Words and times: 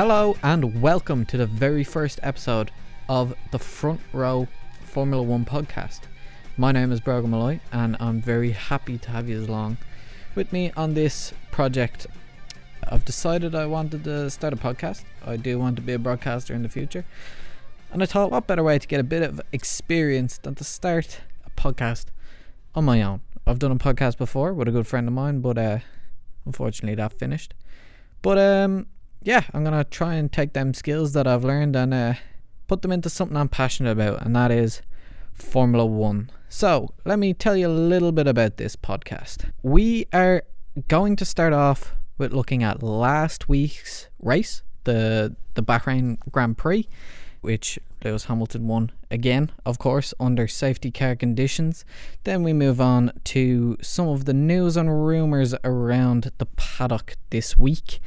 Hello 0.00 0.34
and 0.42 0.80
welcome 0.80 1.26
to 1.26 1.36
the 1.36 1.44
very 1.44 1.84
first 1.84 2.20
episode 2.22 2.70
of 3.06 3.34
the 3.50 3.58
Front 3.58 4.00
Row 4.14 4.48
Formula 4.82 5.22
One 5.22 5.44
podcast. 5.44 6.00
My 6.56 6.72
name 6.72 6.90
is 6.90 7.00
Brogan 7.00 7.28
Molloy 7.28 7.60
and 7.70 7.98
I'm 8.00 8.22
very 8.22 8.52
happy 8.52 8.96
to 8.96 9.10
have 9.10 9.28
you 9.28 9.44
along 9.44 9.76
with 10.34 10.54
me 10.54 10.72
on 10.74 10.94
this 10.94 11.34
project. 11.50 12.06
I've 12.82 13.04
decided 13.04 13.54
I 13.54 13.66
wanted 13.66 14.04
to 14.04 14.30
start 14.30 14.54
a 14.54 14.56
podcast. 14.56 15.04
I 15.22 15.36
do 15.36 15.58
want 15.58 15.76
to 15.76 15.82
be 15.82 15.92
a 15.92 15.98
broadcaster 15.98 16.54
in 16.54 16.62
the 16.62 16.70
future. 16.70 17.04
And 17.92 18.02
I 18.02 18.06
thought, 18.06 18.30
what 18.30 18.46
better 18.46 18.62
way 18.62 18.78
to 18.78 18.88
get 18.88 19.00
a 19.00 19.04
bit 19.04 19.22
of 19.22 19.38
experience 19.52 20.38
than 20.38 20.54
to 20.54 20.64
start 20.64 21.20
a 21.44 21.50
podcast 21.60 22.06
on 22.74 22.86
my 22.86 23.02
own? 23.02 23.20
I've 23.46 23.58
done 23.58 23.72
a 23.72 23.76
podcast 23.76 24.16
before 24.16 24.54
with 24.54 24.66
a 24.66 24.70
good 24.70 24.86
friend 24.86 25.06
of 25.06 25.12
mine, 25.12 25.40
but 25.40 25.58
uh, 25.58 25.80
unfortunately 26.46 26.94
that 26.94 27.12
finished. 27.12 27.52
But 28.22 28.38
um, 28.38 28.86
yeah, 29.22 29.44
I'm 29.52 29.64
gonna 29.64 29.84
try 29.84 30.14
and 30.14 30.32
take 30.32 30.52
them 30.52 30.74
skills 30.74 31.12
that 31.12 31.26
I've 31.26 31.44
learned 31.44 31.76
and 31.76 31.92
uh, 31.92 32.14
put 32.66 32.82
them 32.82 32.92
into 32.92 33.10
something 33.10 33.36
I'm 33.36 33.48
passionate 33.48 33.92
about, 33.92 34.22
and 34.22 34.34
that 34.36 34.50
is 34.50 34.82
Formula 35.32 35.84
One. 35.84 36.30
So 36.48 36.94
let 37.04 37.18
me 37.18 37.34
tell 37.34 37.56
you 37.56 37.68
a 37.68 37.72
little 37.72 38.12
bit 38.12 38.26
about 38.26 38.56
this 38.56 38.76
podcast. 38.76 39.50
We 39.62 40.06
are 40.12 40.42
going 40.88 41.16
to 41.16 41.24
start 41.24 41.52
off 41.52 41.94
with 42.18 42.32
looking 42.32 42.62
at 42.62 42.82
last 42.82 43.48
week's 43.48 44.08
race, 44.18 44.62
the 44.84 45.36
the 45.54 45.62
Bahrain 45.62 46.18
Grand 46.30 46.56
Prix, 46.56 46.88
which 47.40 47.78
Lewis 48.04 48.24
Hamilton 48.24 48.66
won 48.66 48.92
again, 49.10 49.50
of 49.66 49.78
course, 49.78 50.14
under 50.18 50.48
safety 50.48 50.90
car 50.90 51.16
conditions. 51.16 51.84
Then 52.24 52.42
we 52.42 52.52
move 52.52 52.80
on 52.80 53.12
to 53.24 53.76
some 53.82 54.08
of 54.08 54.24
the 54.24 54.34
news 54.34 54.76
and 54.76 55.06
rumours 55.06 55.54
around 55.64 56.32
the 56.38 56.46
paddock 56.46 57.16
this 57.30 57.58
week, 57.58 58.00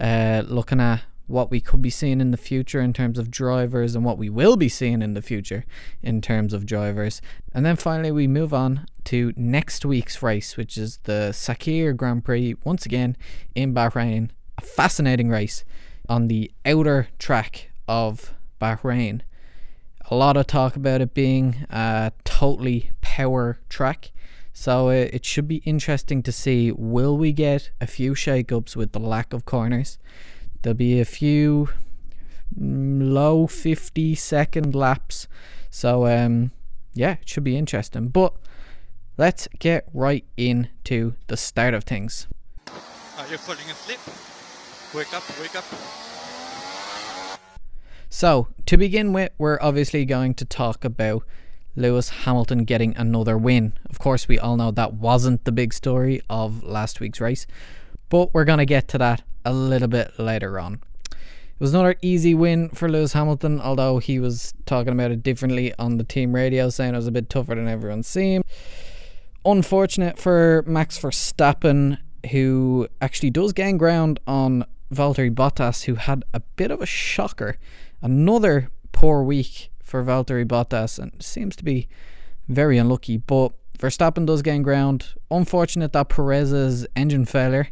uh, 0.00 0.42
looking 0.46 0.80
at 0.80 1.02
what 1.28 1.50
we 1.50 1.60
could 1.60 1.82
be 1.82 1.90
seeing 1.90 2.20
in 2.20 2.30
the 2.30 2.38
future 2.38 2.80
in 2.80 2.92
terms 2.92 3.18
of 3.18 3.30
drivers 3.30 3.94
and 3.94 4.04
what 4.04 4.16
we 4.16 4.30
will 4.30 4.56
be 4.56 4.68
seeing 4.68 5.02
in 5.02 5.12
the 5.12 5.22
future 5.22 5.64
in 6.02 6.20
terms 6.22 6.54
of 6.54 6.64
drivers. 6.64 7.20
And 7.52 7.64
then 7.66 7.76
finally, 7.76 8.10
we 8.10 8.26
move 8.26 8.54
on 8.54 8.86
to 9.04 9.32
next 9.36 9.84
week's 9.84 10.22
race, 10.22 10.56
which 10.56 10.78
is 10.78 10.98
the 11.04 11.30
Sakhir 11.32 11.94
Grand 11.94 12.24
Prix, 12.24 12.56
once 12.64 12.86
again 12.86 13.16
in 13.54 13.74
Bahrain. 13.74 14.30
A 14.56 14.62
fascinating 14.62 15.28
race 15.28 15.64
on 16.08 16.28
the 16.28 16.50
outer 16.64 17.08
track 17.18 17.70
of 17.86 18.34
Bahrain. 18.60 19.20
A 20.10 20.14
lot 20.14 20.38
of 20.38 20.46
talk 20.46 20.74
about 20.74 21.02
it 21.02 21.12
being 21.12 21.66
a 21.68 22.12
totally 22.24 22.90
power 23.02 23.58
track. 23.68 24.10
So 24.60 24.88
uh, 24.88 25.06
it 25.12 25.24
should 25.24 25.46
be 25.46 25.58
interesting 25.58 26.20
to 26.24 26.32
see 26.32 26.72
will 26.72 27.16
we 27.16 27.32
get 27.32 27.70
a 27.80 27.86
few 27.86 28.16
shake-ups 28.16 28.74
with 28.74 28.90
the 28.90 28.98
lack 28.98 29.32
of 29.32 29.44
corners? 29.44 30.00
There'll 30.60 30.76
be 30.76 30.98
a 30.98 31.04
few 31.04 31.68
mm, 32.60 33.12
low 33.12 33.46
50 33.46 34.16
second 34.16 34.74
laps. 34.74 35.28
So 35.70 36.08
um 36.08 36.50
yeah, 36.92 37.18
it 37.22 37.28
should 37.28 37.44
be 37.44 37.56
interesting. 37.56 38.08
But 38.08 38.34
let's 39.16 39.46
get 39.60 39.86
right 39.94 40.24
into 40.36 41.14
the 41.28 41.36
start 41.36 41.72
of 41.72 41.84
things. 41.84 42.26
Are 43.16 43.28
you 43.30 43.38
falling 43.38 43.70
asleep? 43.70 44.00
Wake 44.92 45.14
up, 45.14 45.22
wake 45.40 45.54
up. 45.54 45.64
So, 48.10 48.48
to 48.66 48.76
begin 48.76 49.12
with, 49.12 49.30
we're 49.38 49.58
obviously 49.60 50.04
going 50.04 50.34
to 50.34 50.44
talk 50.44 50.84
about 50.84 51.22
Lewis 51.78 52.08
Hamilton 52.08 52.64
getting 52.64 52.96
another 52.96 53.38
win. 53.38 53.72
Of 53.88 53.98
course, 53.98 54.26
we 54.26 54.38
all 54.38 54.56
know 54.56 54.70
that 54.72 54.94
wasn't 54.94 55.44
the 55.44 55.52
big 55.52 55.72
story 55.72 56.20
of 56.28 56.64
last 56.64 56.98
week's 56.98 57.20
race, 57.20 57.46
but 58.08 58.34
we're 58.34 58.44
going 58.44 58.58
to 58.58 58.66
get 58.66 58.88
to 58.88 58.98
that 58.98 59.22
a 59.44 59.52
little 59.52 59.88
bit 59.88 60.18
later 60.18 60.58
on. 60.58 60.80
It 61.12 61.60
was 61.60 61.74
another 61.74 61.96
easy 62.02 62.34
win 62.34 62.68
for 62.70 62.88
Lewis 62.88 63.12
Hamilton, 63.12 63.60
although 63.60 63.98
he 63.98 64.18
was 64.18 64.52
talking 64.66 64.92
about 64.92 65.12
it 65.12 65.22
differently 65.22 65.72
on 65.78 65.96
the 65.96 66.04
team 66.04 66.34
radio, 66.34 66.68
saying 66.68 66.94
it 66.94 66.96
was 66.96 67.06
a 67.06 67.12
bit 67.12 67.30
tougher 67.30 67.54
than 67.54 67.68
everyone 67.68 68.02
seemed. 68.02 68.44
Unfortunate 69.44 70.18
for 70.18 70.64
Max 70.66 70.98
Verstappen, 70.98 71.98
who 72.32 72.88
actually 73.00 73.30
does 73.30 73.52
gain 73.52 73.76
ground 73.76 74.18
on 74.26 74.64
Valtteri 74.92 75.32
Bottas, 75.32 75.84
who 75.84 75.94
had 75.94 76.24
a 76.34 76.40
bit 76.40 76.70
of 76.70 76.80
a 76.80 76.86
shocker. 76.86 77.56
Another 78.02 78.70
poor 78.92 79.22
week 79.22 79.70
for 79.88 80.04
Valtteri 80.04 80.44
Bottas 80.46 80.98
and 80.98 81.12
seems 81.22 81.56
to 81.56 81.64
be 81.64 81.88
very 82.46 82.78
unlucky. 82.78 83.16
But 83.16 83.52
Verstappen 83.78 84.26
does 84.26 84.42
gain 84.42 84.62
ground. 84.62 85.14
Unfortunate 85.30 85.92
that 85.92 86.08
Perez's 86.08 86.86
engine 86.94 87.24
failure 87.24 87.68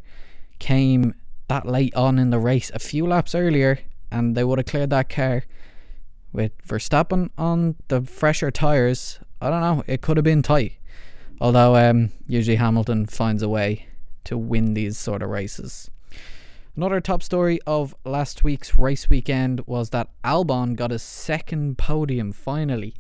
came 0.59 1.15
that 1.49 1.67
late 1.67 1.95
on 1.95 2.19
in 2.19 2.31
the 2.31 2.39
race, 2.39 2.71
a 2.75 2.79
few 2.79 3.07
laps 3.07 3.35
earlier, 3.35 3.81
and 4.11 4.37
they 4.37 4.45
would 4.45 4.59
have 4.59 4.67
cleared 4.67 4.91
that 4.91 5.09
car. 5.09 5.45
With 6.33 6.53
Verstappen 6.67 7.31
on 7.39 7.77
the 7.89 8.03
fresher 8.03 8.51
tyres, 8.51 9.21
I 9.41 9.51
don't 9.51 9.61
know, 9.61 9.85
it 9.87 10.01
could 10.01 10.17
have 10.17 10.25
been 10.25 10.43
tight. 10.43 10.73
Although 11.41 11.77
um, 11.77 12.11
usually 12.27 12.57
Hamilton 12.57 13.07
finds 13.07 13.43
a 13.43 13.49
way 13.49 13.87
to 14.25 14.39
win 14.39 14.75
these 14.75 14.97
sort 14.97 15.23
of 15.23 15.29
races. 15.29 15.91
Another 16.77 17.01
top 17.01 17.23
story 17.23 17.59
of 17.67 17.95
last 18.05 18.45
week's 18.45 18.77
race 18.77 19.09
weekend 19.09 19.63
was 19.67 19.91
that 19.91 20.11
Albon 20.23 20.77
got 20.77 20.91
his 20.91 21.03
second 21.03 21.79
podium 21.79 22.33
finally. 22.33 22.95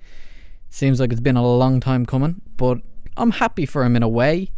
Seems 0.70 0.98
like 0.98 1.12
it's 1.12 1.20
been 1.20 1.36
a 1.36 1.46
long 1.46 1.80
time 1.80 2.06
coming, 2.06 2.40
but 2.56 2.78
I'm 3.18 3.32
happy 3.32 3.66
for 3.66 3.84
him 3.84 3.94
in 3.94 4.02
a 4.02 4.08
way. 4.08 4.50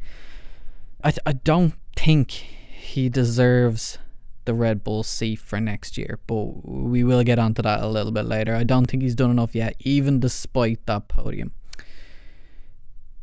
I, 1.02 1.12
I 1.26 1.32
don't 1.32 1.74
think 1.96 2.30
he 2.30 3.08
deserves 3.08 3.98
the 4.44 4.54
Red 4.54 4.84
Bull 4.84 5.02
seat 5.02 5.40
for 5.40 5.60
next 5.60 5.98
year, 5.98 6.20
but 6.28 6.64
we 6.64 7.02
will 7.02 7.24
get 7.24 7.40
onto 7.40 7.60
that 7.62 7.82
a 7.82 7.88
little 7.88 8.12
bit 8.12 8.24
later. 8.24 8.54
I 8.54 8.62
don't 8.62 8.86
think 8.86 9.02
he's 9.02 9.16
done 9.16 9.32
enough 9.32 9.52
yet, 9.52 9.74
even 9.80 10.20
despite 10.20 10.86
that 10.86 11.08
podium. 11.08 11.50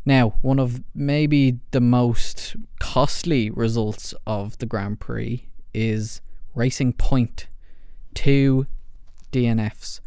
Now, 0.05 0.35
one 0.41 0.59
of 0.59 0.83
maybe 0.93 1.59
the 1.71 1.79
most 1.79 2.57
costly 2.81 3.49
results 3.49 4.13
of 4.27 4.57
the 4.57 4.65
Grand 4.65 4.99
Prix 4.99 5.47
is 5.75 6.21
Racing 6.55 6.93
Point. 6.93 7.47
Two 8.13 8.65
DNFs. 9.31 9.99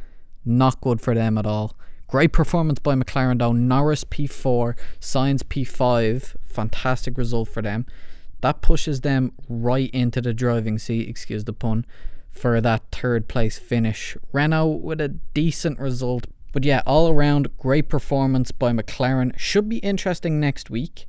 Not 0.44 0.80
good 0.80 1.00
for 1.00 1.14
them 1.14 1.36
at 1.36 1.46
all. 1.46 1.76
Great 2.08 2.32
performance 2.32 2.78
by 2.78 2.94
McLaren 2.94 3.38
though. 3.38 3.52
Norris 3.52 4.02
P4, 4.04 4.74
Sainz 4.98 5.42
P5. 5.42 6.36
Fantastic 6.46 7.18
result 7.18 7.48
for 7.50 7.60
them. 7.60 7.84
That 8.40 8.62
pushes 8.62 9.02
them 9.02 9.32
right 9.48 9.90
into 9.90 10.20
the 10.20 10.32
driving 10.32 10.78
seat, 10.78 11.08
excuse 11.08 11.44
the 11.44 11.52
pun, 11.52 11.84
for 12.30 12.60
that 12.60 12.84
third 12.90 13.28
place 13.28 13.58
finish. 13.58 14.16
Renault 14.32 14.80
with 14.82 15.00
a 15.00 15.08
decent 15.08 15.78
result. 15.78 16.26
But 16.52 16.64
yeah, 16.64 16.82
all 16.86 17.10
around, 17.10 17.56
great 17.58 17.90
performance 17.90 18.52
by 18.52 18.72
McLaren. 18.72 19.38
Should 19.38 19.68
be 19.68 19.78
interesting 19.78 20.40
next 20.40 20.70
week. 20.70 21.04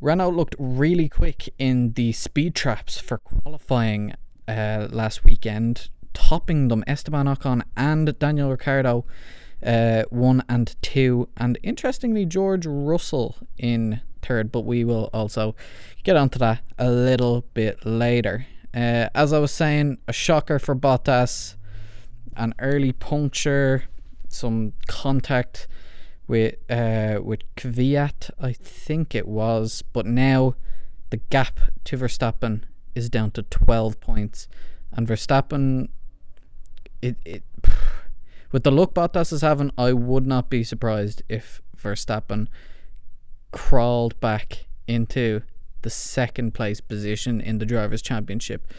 Renault 0.00 0.30
looked 0.30 0.54
really 0.58 1.08
quick 1.08 1.52
in 1.58 1.92
the 1.92 2.12
speed 2.12 2.54
traps 2.54 2.98
for 2.98 3.18
qualifying 3.18 4.14
uh, 4.46 4.88
last 4.90 5.24
weekend, 5.24 5.88
topping 6.12 6.68
them 6.68 6.84
Esteban 6.86 7.26
Ocon 7.26 7.62
and 7.76 8.18
Daniel 8.18 8.50
Ricciardo 8.50 9.06
uh, 9.64 10.02
one 10.10 10.42
and 10.48 10.76
two, 10.82 11.28
and 11.36 11.58
interestingly 11.62 12.26
George 12.26 12.66
Russell 12.66 13.36
in 13.56 14.00
third. 14.20 14.52
But 14.52 14.62
we 14.62 14.84
will 14.84 15.08
also 15.14 15.54
get 16.04 16.16
onto 16.16 16.38
that 16.40 16.62
a 16.78 16.90
little 16.90 17.46
bit 17.54 17.86
later. 17.86 18.46
Uh, 18.74 19.08
as 19.14 19.32
I 19.32 19.38
was 19.38 19.52
saying, 19.52 19.98
a 20.06 20.12
shocker 20.12 20.58
for 20.58 20.76
Bottas, 20.76 21.56
an 22.36 22.54
early 22.58 22.92
puncture, 22.92 23.84
some 24.28 24.74
contact 24.86 25.66
with 26.28 26.56
uh 26.70 27.20
with 27.22 27.40
Kvyat, 27.56 28.30
I 28.40 28.52
think 28.52 29.14
it 29.14 29.28
was, 29.28 29.82
but 29.92 30.06
now 30.06 30.54
the 31.10 31.18
gap 31.18 31.60
to 31.84 31.96
Verstappen 31.96 32.62
is 32.94 33.08
down 33.08 33.30
to 33.32 33.42
12 33.42 34.00
points 34.00 34.48
and 34.92 35.06
Verstappen 35.06 35.88
it 37.02 37.16
it 37.24 37.42
with 38.52 38.64
the 38.64 38.70
look 38.70 38.94
Bottas 38.94 39.32
is 39.32 39.42
having, 39.42 39.70
I 39.76 39.92
would 39.92 40.26
not 40.26 40.48
be 40.50 40.64
surprised 40.64 41.22
if 41.28 41.60
Verstappen 41.76 42.48
crawled 43.52 44.18
back 44.20 44.66
into 44.86 45.42
the 45.82 45.90
second 45.90 46.54
place 46.54 46.80
position 46.80 47.40
in 47.40 47.58
the 47.58 47.66
drivers 47.66 48.02
championship. 48.02 48.72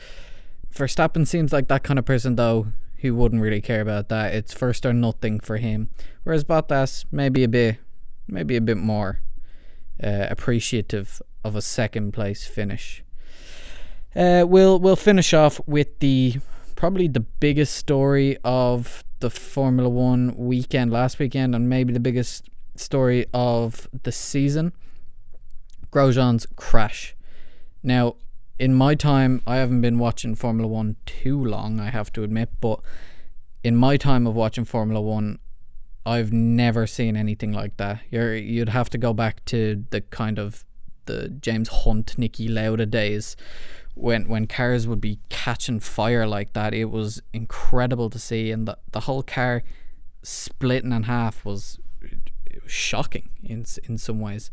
Verstappen 0.73 1.25
seems 1.25 1.53
like 1.53 1.67
that 1.67 1.83
kind 1.83 1.99
of 1.99 2.05
person 2.05 2.35
though 2.35 2.67
he 2.97 3.11
wouldn't 3.11 3.41
really 3.41 3.61
care 3.61 3.81
about 3.81 4.09
that. 4.09 4.33
It's 4.33 4.53
first 4.53 4.85
or 4.85 4.93
nothing 4.93 5.39
for 5.39 5.57
him. 5.57 5.89
Whereas 6.23 6.43
Bottas 6.43 7.05
maybe 7.11 7.43
a 7.43 7.47
bit, 7.47 7.77
maybe 8.27 8.55
a 8.55 8.61
bit 8.61 8.77
more 8.77 9.21
uh, 10.03 10.27
appreciative 10.29 11.21
of 11.43 11.55
a 11.55 11.61
second 11.61 12.11
place 12.11 12.45
finish. 12.45 13.03
Uh, 14.15 14.45
we'll 14.47 14.79
we'll 14.79 14.95
finish 14.95 15.33
off 15.33 15.61
with 15.67 15.99
the 15.99 16.37
probably 16.75 17.07
the 17.07 17.19
biggest 17.19 17.75
story 17.75 18.37
of 18.43 19.03
the 19.19 19.29
Formula 19.29 19.89
One 19.89 20.35
weekend 20.35 20.91
last 20.91 21.19
weekend, 21.19 21.53
and 21.53 21.69
maybe 21.69 21.93
the 21.93 21.99
biggest 21.99 22.49
story 22.75 23.25
of 23.33 23.87
the 24.03 24.11
season. 24.11 24.73
Grosjean's 25.91 26.47
crash. 26.55 27.15
Now, 27.83 28.15
in 28.59 28.73
my 28.73 28.95
time, 28.95 29.41
I 29.45 29.57
haven't 29.57 29.81
been 29.81 29.99
watching 29.99 30.35
Formula 30.35 30.67
One 30.67 30.95
too 31.05 31.43
long, 31.43 31.79
I 31.79 31.89
have 31.89 32.11
to 32.13 32.23
admit, 32.23 32.49
but 32.59 32.81
in 33.63 33.75
my 33.75 33.97
time 33.97 34.25
of 34.25 34.35
watching 34.35 34.65
Formula 34.65 35.01
One, 35.01 35.39
I've 36.05 36.31
never 36.31 36.87
seen 36.87 37.17
anything 37.17 37.51
like 37.51 37.77
that. 37.77 38.01
You're 38.09 38.35
you'd 38.35 38.69
have 38.69 38.89
to 38.91 38.97
go 38.97 39.13
back 39.13 39.43
to 39.45 39.85
the 39.89 40.01
kind 40.01 40.39
of 40.39 40.63
the 41.05 41.29
James 41.29 41.69
Hunt, 41.69 42.15
Niki 42.17 42.49
Lauda 42.49 42.85
days 42.85 43.35
when 43.93 44.27
when 44.27 44.47
cars 44.47 44.87
would 44.87 45.01
be 45.01 45.19
catching 45.29 45.79
fire 45.79 46.25
like 46.25 46.53
that. 46.53 46.73
It 46.73 46.85
was 46.85 47.21
incredible 47.33 48.09
to 48.09 48.19
see, 48.19 48.51
and 48.51 48.67
the 48.67 48.77
the 48.91 49.01
whole 49.01 49.23
car 49.23 49.63
splitting 50.23 50.91
in 50.91 51.03
half 51.03 51.45
was, 51.45 51.79
was 52.61 52.71
shocking 52.71 53.29
in 53.43 53.65
in 53.83 53.97
some 53.97 54.19
ways. 54.19 54.49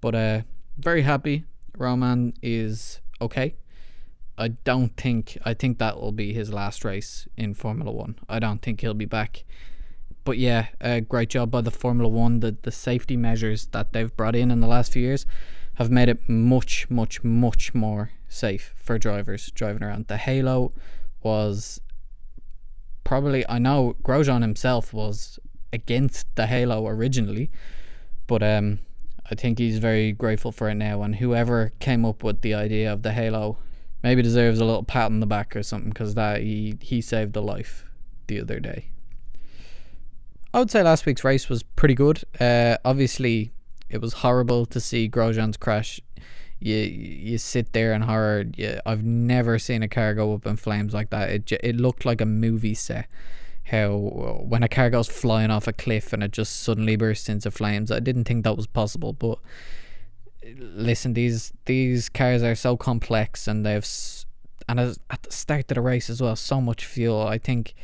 But 0.00 0.14
uh, 0.14 0.40
very 0.78 1.02
happy. 1.02 1.44
Romain 1.76 2.34
is 2.40 3.00
okay. 3.20 3.54
I 4.36 4.48
don't 4.48 4.96
think 4.96 5.38
I 5.44 5.54
think 5.54 5.78
that 5.78 6.00
will 6.00 6.12
be 6.12 6.32
his 6.32 6.52
last 6.52 6.84
race 6.84 7.28
in 7.36 7.54
Formula 7.54 7.92
One. 7.92 8.18
I 8.28 8.38
don't 8.38 8.60
think 8.60 8.80
he'll 8.80 8.94
be 8.94 9.04
back. 9.04 9.44
But 10.24 10.38
yeah, 10.38 10.68
uh, 10.80 11.00
great 11.00 11.28
job 11.28 11.50
by 11.50 11.60
the 11.60 11.70
Formula 11.70 12.08
One. 12.08 12.40
The 12.40 12.56
the 12.62 12.72
safety 12.72 13.16
measures 13.16 13.66
that 13.66 13.92
they've 13.92 14.14
brought 14.16 14.34
in 14.34 14.50
in 14.50 14.60
the 14.60 14.66
last 14.66 14.92
few 14.92 15.02
years 15.02 15.24
have 15.74 15.90
made 15.90 16.08
it 16.08 16.28
much, 16.28 16.88
much, 16.88 17.22
much 17.22 17.74
more 17.74 18.10
safe 18.28 18.74
for 18.76 18.98
drivers 18.98 19.50
driving 19.52 19.82
around. 19.82 20.06
The 20.06 20.16
Halo 20.16 20.72
was 21.22 21.80
probably 23.04 23.48
I 23.48 23.58
know 23.58 23.96
Grosjean 24.02 24.42
himself 24.42 24.92
was 24.92 25.38
against 25.72 26.26
the 26.34 26.46
Halo 26.46 26.86
originally, 26.88 27.50
but 28.26 28.42
um 28.42 28.80
I 29.30 29.34
think 29.34 29.58
he's 29.58 29.78
very 29.78 30.12
grateful 30.12 30.52
for 30.52 30.68
it 30.68 30.74
now. 30.74 31.02
And 31.02 31.16
whoever 31.16 31.72
came 31.78 32.04
up 32.04 32.22
with 32.22 32.42
the 32.42 32.54
idea 32.54 32.92
of 32.92 33.02
the 33.02 33.12
Halo 33.12 33.58
maybe 34.02 34.22
deserves 34.22 34.60
a 34.60 34.64
little 34.64 34.82
pat 34.82 35.06
on 35.06 35.20
the 35.20 35.26
back 35.26 35.56
or 35.56 35.62
something 35.62 35.90
because 35.90 36.14
that 36.14 36.40
he 36.42 36.76
he 36.80 37.00
saved 37.00 37.34
a 37.36 37.40
life 37.40 37.86
the 38.26 38.40
other 38.40 38.60
day. 38.60 38.88
I 40.52 40.58
would 40.58 40.70
say 40.70 40.82
last 40.82 41.06
week's 41.06 41.24
race 41.24 41.48
was 41.48 41.62
pretty 41.62 41.94
good. 41.94 42.22
Uh, 42.38 42.76
obviously, 42.84 43.50
it 43.88 44.00
was 44.00 44.14
horrible 44.14 44.66
to 44.66 44.78
see 44.78 45.08
Grosjean's 45.08 45.56
crash. 45.56 46.00
You 46.60 46.76
you 46.76 47.38
sit 47.38 47.72
there 47.72 47.92
in 47.94 48.02
horror. 48.02 48.44
You, 48.56 48.78
I've 48.86 49.02
never 49.02 49.58
seen 49.58 49.82
a 49.82 49.88
car 49.88 50.14
go 50.14 50.34
up 50.34 50.46
in 50.46 50.56
flames 50.56 50.92
like 50.94 51.10
that. 51.10 51.30
It 51.30 51.52
it 51.52 51.76
looked 51.76 52.04
like 52.04 52.20
a 52.20 52.26
movie 52.26 52.74
set 52.74 53.08
how 53.64 54.42
when 54.46 54.62
a 54.62 54.68
car 54.68 54.90
goes 54.90 55.08
flying 55.08 55.50
off 55.50 55.66
a 55.66 55.72
cliff 55.72 56.12
and 56.12 56.22
it 56.22 56.32
just 56.32 56.60
suddenly 56.60 56.96
bursts 56.96 57.28
into 57.28 57.50
flames. 57.50 57.90
I 57.90 58.00
didn't 58.00 58.24
think 58.24 58.44
that 58.44 58.56
was 58.56 58.66
possible, 58.66 59.12
but 59.12 59.38
listen, 60.56 61.14
these 61.14 61.52
these 61.64 62.08
cars 62.08 62.42
are 62.42 62.54
so 62.54 62.76
complex 62.76 63.48
and 63.48 63.64
they've 63.64 63.86
and 64.68 64.80
as, 64.80 64.98
at 65.10 65.22
the 65.22 65.32
start 65.32 65.70
of 65.70 65.74
the 65.74 65.80
race 65.80 66.08
as 66.10 66.20
well, 66.20 66.36
so 66.36 66.60
much 66.60 66.84
fuel. 66.84 67.26
I 67.26 67.38
think 67.38 67.74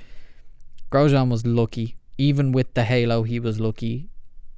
Grosjean 0.91 1.31
was 1.31 1.47
lucky. 1.47 1.97
Even 2.19 2.53
with 2.53 2.75
the 2.75 2.85
halo, 2.85 3.23
he 3.23 3.41
was 3.41 3.61
lucky. 3.61 4.09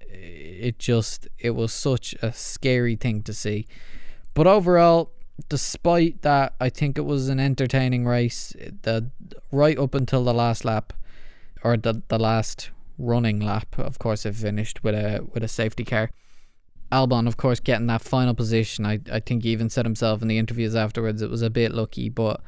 It 0.01 0.79
just 0.79 1.29
it 1.39 1.51
was 1.51 1.73
such 1.73 2.15
a 2.23 2.33
scary 2.33 2.97
thing 2.97 3.23
to 3.23 3.33
see. 3.33 3.67
But 4.35 4.47
overall, 4.47 5.13
despite 5.49 6.23
that, 6.23 6.55
I 6.61 6.69
think 6.69 6.99
it 6.99 7.03
was 7.03 7.29
an 7.29 7.39
entertaining 7.39 8.07
race. 8.07 8.55
The 8.83 9.11
right 9.51 9.79
up 9.79 9.95
until 9.95 10.25
the 10.25 10.35
last 10.35 10.65
lap, 10.65 10.93
or 11.65 11.77
the 11.77 12.03
the 12.09 12.19
last 12.19 12.71
running 12.99 13.41
lap. 13.41 13.79
Of 13.79 13.99
course, 13.99 14.27
it 14.27 14.35
finished 14.35 14.83
with 14.85 14.95
a 14.95 15.27
with 15.33 15.43
a 15.43 15.49
safety 15.49 15.85
car. 15.85 16.11
Albon, 16.91 17.27
of 17.27 17.37
course, 17.39 17.59
getting 17.61 17.87
that 17.87 18.03
final 18.03 18.35
position. 18.35 18.85
I 18.85 19.01
I 19.11 19.21
think 19.21 19.45
he 19.45 19.51
even 19.51 19.71
said 19.71 19.87
himself 19.87 20.23
in 20.23 20.29
the 20.29 20.39
interviews 20.39 20.75
afterwards 20.75 21.23
it 21.23 21.31
was 21.31 21.43
a 21.43 21.51
bit 21.51 21.73
lucky. 21.73 22.09
But 22.09 22.41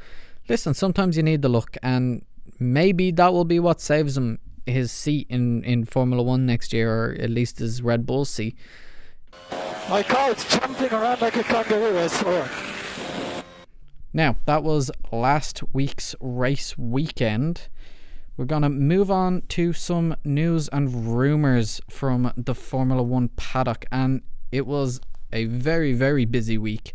listen, 0.49 0.75
sometimes 0.75 1.17
you 1.17 1.23
need 1.23 1.43
the 1.43 1.49
luck, 1.49 1.77
and 1.83 2.25
maybe 2.59 3.11
that 3.13 3.33
will 3.33 3.45
be 3.45 3.59
what 3.59 3.81
saves 3.81 4.17
him 4.17 4.39
his 4.67 4.93
seat 4.93 5.27
in 5.31 5.65
in 5.65 5.85
Formula 5.85 6.23
One 6.23 6.47
next 6.47 6.73
year, 6.73 6.93
or 6.93 7.17
at 7.19 7.31
least 7.31 7.59
his 7.59 7.83
Red 7.83 8.07
Bull 8.07 8.25
seat. 8.25 8.57
My 9.89 10.03
car's 10.03 10.45
jumping 10.49 10.93
around 10.93 11.21
like 11.21 11.37
a 11.37 11.43
kangaroo, 11.43 11.99
I 11.99 12.07
swear. 12.07 12.49
Now, 14.15 14.37
that 14.47 14.63
was 14.63 14.91
last 15.13 15.63
week's 15.73 16.15
race 16.21 16.79
weekend. 16.79 17.69
We're 18.37 18.47
going 18.47 18.63
to 18.63 18.69
move 18.69 19.13
on 19.13 19.43
to 19.51 19.73
some 19.73 20.17
news 20.25 20.67
and 20.69 21.17
rumours 21.17 21.81
from 21.89 22.33
the 22.37 22.55
Formula 22.55 23.01
One 23.01 23.29
paddock. 23.29 23.85
And 23.93 24.23
it 24.51 24.67
was 24.67 25.01
a 25.33 25.45
very, 25.45 25.93
very 25.93 26.25
busy 26.25 26.59
week 26.59 26.95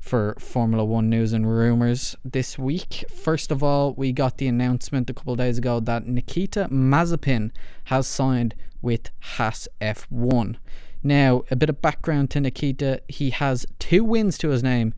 for 0.00 0.34
Formula 0.40 0.84
One 0.84 1.08
news 1.08 1.32
and 1.32 1.48
rumours 1.48 2.16
this 2.24 2.58
week. 2.58 3.04
First 3.08 3.52
of 3.52 3.62
all, 3.62 3.94
we 3.94 4.10
got 4.10 4.38
the 4.38 4.48
announcement 4.48 5.08
a 5.08 5.14
couple 5.14 5.36
days 5.36 5.58
ago 5.58 5.78
that 5.78 6.08
Nikita 6.08 6.66
Mazepin 6.72 7.52
has 7.84 8.08
signed 8.08 8.56
with 8.82 9.10
Haas 9.20 9.68
F1. 9.80 10.56
Now, 11.04 11.44
a 11.52 11.56
bit 11.56 11.68
of 11.68 11.80
background 11.80 12.30
to 12.30 12.40
Nikita 12.40 13.00
he 13.06 13.30
has 13.30 13.64
two 13.78 14.02
wins 14.02 14.36
to 14.38 14.48
his 14.48 14.64
name 14.64 14.94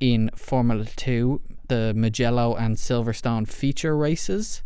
in 0.00 0.30
Formula 0.34 0.86
2, 0.86 1.42
the 1.68 1.92
Mugello 1.94 2.54
and 2.54 2.76
Silverstone 2.76 3.46
feature 3.46 3.94
races. 3.94 4.62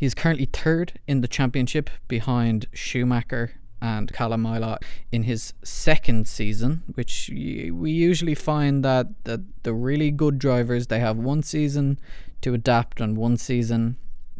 He's 0.00 0.14
currently 0.14 0.46
third 0.46 0.98
in 1.06 1.20
the 1.20 1.28
championship 1.28 1.90
behind 2.08 2.64
Schumacher 2.72 3.52
and 3.82 4.10
Callum 4.10 4.44
Ilott 4.44 4.82
in 5.12 5.24
his 5.24 5.52
second 5.62 6.26
season, 6.26 6.84
which 6.94 7.28
we 7.30 7.90
usually 7.90 8.34
find 8.34 8.82
that, 8.82 9.08
that 9.24 9.42
the 9.62 9.74
really 9.74 10.10
good 10.10 10.38
drivers 10.38 10.86
they 10.86 11.00
have 11.00 11.18
one 11.18 11.42
season 11.42 11.98
to 12.40 12.54
adapt 12.54 12.98
and 12.98 13.14
one 13.14 13.36
season 13.36 13.98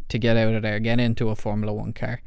to 0.09 0.17
get 0.17 0.35
out 0.35 0.55
of 0.55 0.63
there, 0.63 0.79
get 0.79 0.99
into 0.99 1.29
a 1.29 1.35
Formula 1.35 1.71
One 1.71 1.93
car. 1.93 2.23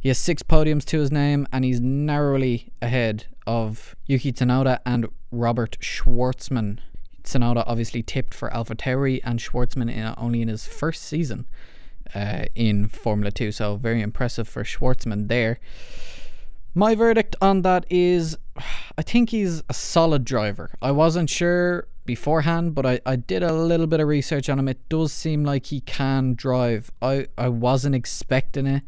He 0.00 0.08
has 0.08 0.16
six 0.16 0.42
podiums 0.42 0.86
to 0.86 0.98
his 0.98 1.12
name, 1.12 1.46
and 1.52 1.66
he's 1.66 1.78
narrowly 1.78 2.72
ahead 2.80 3.26
of 3.46 3.94
Yuki 4.06 4.32
Tsunoda 4.32 4.78
and 4.86 5.08
Robert 5.30 5.76
Shwartzman. 5.82 6.78
Tsunoda 7.22 7.64
obviously 7.66 8.02
tipped 8.02 8.32
for 8.32 8.48
AlphaTauri, 8.48 9.20
and 9.24 9.40
Shwartzman 9.40 9.94
in, 9.94 10.14
only 10.16 10.40
in 10.40 10.48
his 10.48 10.66
first 10.66 11.02
season 11.02 11.44
uh, 12.14 12.46
in 12.54 12.88
Formula 12.88 13.30
2. 13.30 13.52
So 13.52 13.76
very 13.76 14.00
impressive 14.00 14.48
for 14.48 14.64
Shwartzman 14.64 15.28
there. 15.28 15.58
My 16.74 16.94
verdict 16.94 17.36
on 17.40 17.62
that 17.62 17.84
is 17.90 18.38
I 18.98 19.02
think 19.02 19.30
he's 19.30 19.62
a 19.68 19.74
solid 19.74 20.24
driver. 20.24 20.70
I 20.80 20.90
wasn't 20.90 21.30
sure 21.30 21.88
beforehand, 22.04 22.74
but 22.74 22.84
I, 22.84 23.00
I 23.06 23.16
did 23.16 23.42
a 23.42 23.52
little 23.52 23.86
bit 23.86 24.00
of 24.00 24.08
research 24.08 24.48
on 24.48 24.58
him. 24.58 24.68
It 24.68 24.88
does 24.88 25.12
seem 25.12 25.44
like 25.44 25.66
he 25.66 25.80
can 25.80 26.34
drive. 26.34 26.90
I, 27.00 27.28
I 27.38 27.48
wasn't 27.48 27.94
expecting 27.94 28.66
it 28.66 28.82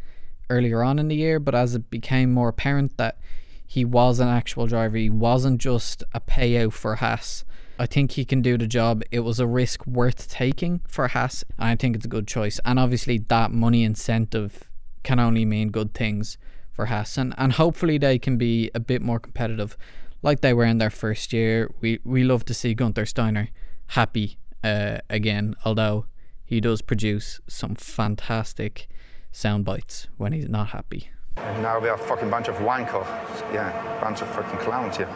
earlier 0.50 0.82
on 0.82 0.98
in 0.98 1.08
the 1.08 1.16
year, 1.16 1.38
but 1.38 1.54
as 1.54 1.74
it 1.74 1.90
became 1.90 2.32
more 2.32 2.48
apparent 2.48 2.96
that 2.96 3.18
he 3.66 3.84
was 3.84 4.20
an 4.20 4.28
actual 4.28 4.66
driver, 4.66 4.96
he 4.96 5.10
wasn't 5.10 5.60
just 5.60 6.02
a 6.12 6.20
payout 6.20 6.72
for 6.72 6.96
Haas. 6.96 7.44
I 7.78 7.86
think 7.86 8.12
he 8.12 8.24
can 8.24 8.40
do 8.42 8.56
the 8.56 8.66
job. 8.66 9.02
It 9.10 9.20
was 9.20 9.40
a 9.40 9.46
risk 9.46 9.86
worth 9.86 10.28
taking 10.28 10.80
for 10.86 11.08
Haas, 11.08 11.44
and 11.58 11.68
I 11.68 11.76
think 11.76 11.96
it's 11.96 12.04
a 12.04 12.08
good 12.08 12.28
choice. 12.28 12.60
And 12.64 12.78
obviously, 12.78 13.18
that 13.18 13.50
money 13.50 13.82
incentive 13.82 14.64
can 15.02 15.18
only 15.18 15.44
mean 15.44 15.70
good 15.70 15.92
things 15.92 16.38
for 16.72 16.86
Haas, 16.86 17.16
and, 17.18 17.34
and 17.36 17.52
hopefully 17.52 17.98
they 17.98 18.18
can 18.18 18.36
be 18.36 18.70
a 18.74 18.80
bit 18.80 19.02
more 19.02 19.18
competitive, 19.20 19.76
like 20.22 20.40
they 20.40 20.52
were 20.52 20.64
in 20.64 20.78
their 20.78 20.90
first 20.90 21.32
year. 21.32 21.70
We 21.80 22.00
we 22.04 22.24
love 22.24 22.44
to 22.46 22.54
see 22.54 22.74
Gunther 22.74 23.06
Steiner 23.06 23.48
happy 23.88 24.38
uh, 24.62 24.98
again, 25.10 25.54
although 25.64 26.06
he 26.44 26.60
does 26.60 26.82
produce 26.82 27.40
some 27.46 27.74
fantastic 27.74 28.88
sound 29.30 29.64
bites 29.64 30.08
when 30.16 30.32
he's 30.32 30.48
not 30.48 30.68
happy. 30.68 31.10
And 31.36 31.62
now 31.62 31.80
we 31.80 31.88
are 31.88 31.96
a 31.96 31.98
fucking 31.98 32.30
bunch 32.30 32.48
of 32.48 32.54
wankers. 32.56 33.06
Yeah, 33.52 33.72
bunch 34.00 34.22
of 34.22 34.28
fucking 34.28 34.58
clowns 34.60 34.96
here. 34.96 35.08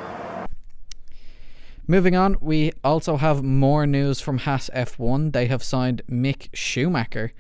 Moving 1.91 2.15
on, 2.15 2.37
we 2.43 2.73
also 2.85 3.17
have 3.17 3.43
more 3.43 3.87
news 3.87 4.21
from 4.21 4.41
Haas 4.41 4.69
F1. 4.75 5.33
They 5.33 5.47
have 5.47 5.63
signed 5.63 6.03
Mick 6.07 6.51
Schumacher 6.53 7.33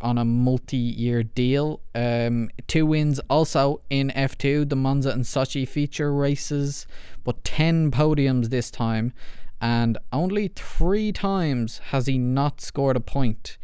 on 0.00 0.18
a 0.18 0.24
multi-year 0.24 1.24
deal. 1.24 1.80
Um, 1.96 2.48
two 2.68 2.86
wins 2.86 3.18
also 3.28 3.80
in 3.90 4.10
F2, 4.10 4.68
the 4.68 4.76
Monza 4.76 5.10
and 5.10 5.24
Sochi 5.24 5.66
feature 5.66 6.14
races, 6.14 6.86
but 7.24 7.42
ten 7.42 7.90
podiums 7.90 8.50
this 8.50 8.70
time, 8.70 9.12
and 9.60 9.98
only 10.12 10.46
three 10.46 11.10
times 11.10 11.78
has 11.86 12.06
he 12.06 12.18
not 12.18 12.60
scored 12.60 12.96
a 12.96 13.00
point 13.00 13.58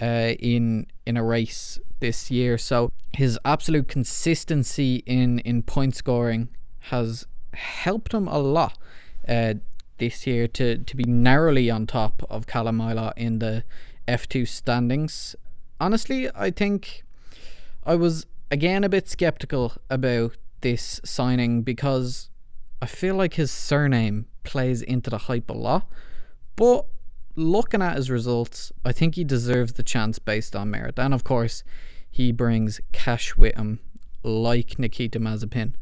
uh, 0.00 0.32
in 0.40 0.86
in 1.04 1.18
a 1.18 1.22
race 1.22 1.78
this 2.00 2.30
year. 2.30 2.56
So 2.56 2.90
his 3.12 3.38
absolute 3.44 3.88
consistency 3.88 5.02
in 5.04 5.40
in 5.40 5.62
point 5.62 5.94
scoring 5.94 6.48
has 6.88 7.26
helped 7.52 8.14
him 8.14 8.26
a 8.28 8.38
lot 8.38 8.78
uh, 9.28 9.54
this 9.98 10.26
year 10.26 10.48
to, 10.48 10.78
to 10.78 10.96
be 10.96 11.04
narrowly 11.04 11.70
on 11.70 11.86
top 11.86 12.22
of 12.30 12.46
Ilott 12.46 13.12
in 13.16 13.38
the 13.40 13.64
F2 14.06 14.48
standings. 14.48 15.36
Honestly, 15.80 16.28
I 16.34 16.50
think 16.50 17.04
I 17.84 17.94
was 17.94 18.26
again 18.50 18.84
a 18.84 18.88
bit 18.88 19.08
skeptical 19.08 19.74
about 19.90 20.36
this 20.60 21.00
signing 21.04 21.62
because 21.62 22.30
I 22.80 22.86
feel 22.86 23.14
like 23.14 23.34
his 23.34 23.50
surname 23.50 24.26
plays 24.44 24.82
into 24.82 25.10
the 25.10 25.18
hype 25.18 25.50
a 25.50 25.54
lot. 25.54 25.88
But 26.56 26.86
looking 27.36 27.82
at 27.82 27.96
his 27.96 28.10
results, 28.10 28.72
I 28.84 28.92
think 28.92 29.14
he 29.14 29.24
deserves 29.24 29.74
the 29.74 29.82
chance 29.82 30.18
based 30.18 30.56
on 30.56 30.70
merit. 30.70 30.98
And 30.98 31.14
of 31.14 31.22
course, 31.22 31.62
he 32.10 32.32
brings 32.32 32.80
cash 32.92 33.36
with 33.36 33.54
him, 33.56 33.80
like 34.22 34.78
Nikita 34.78 35.20
Mazepin. 35.20 35.74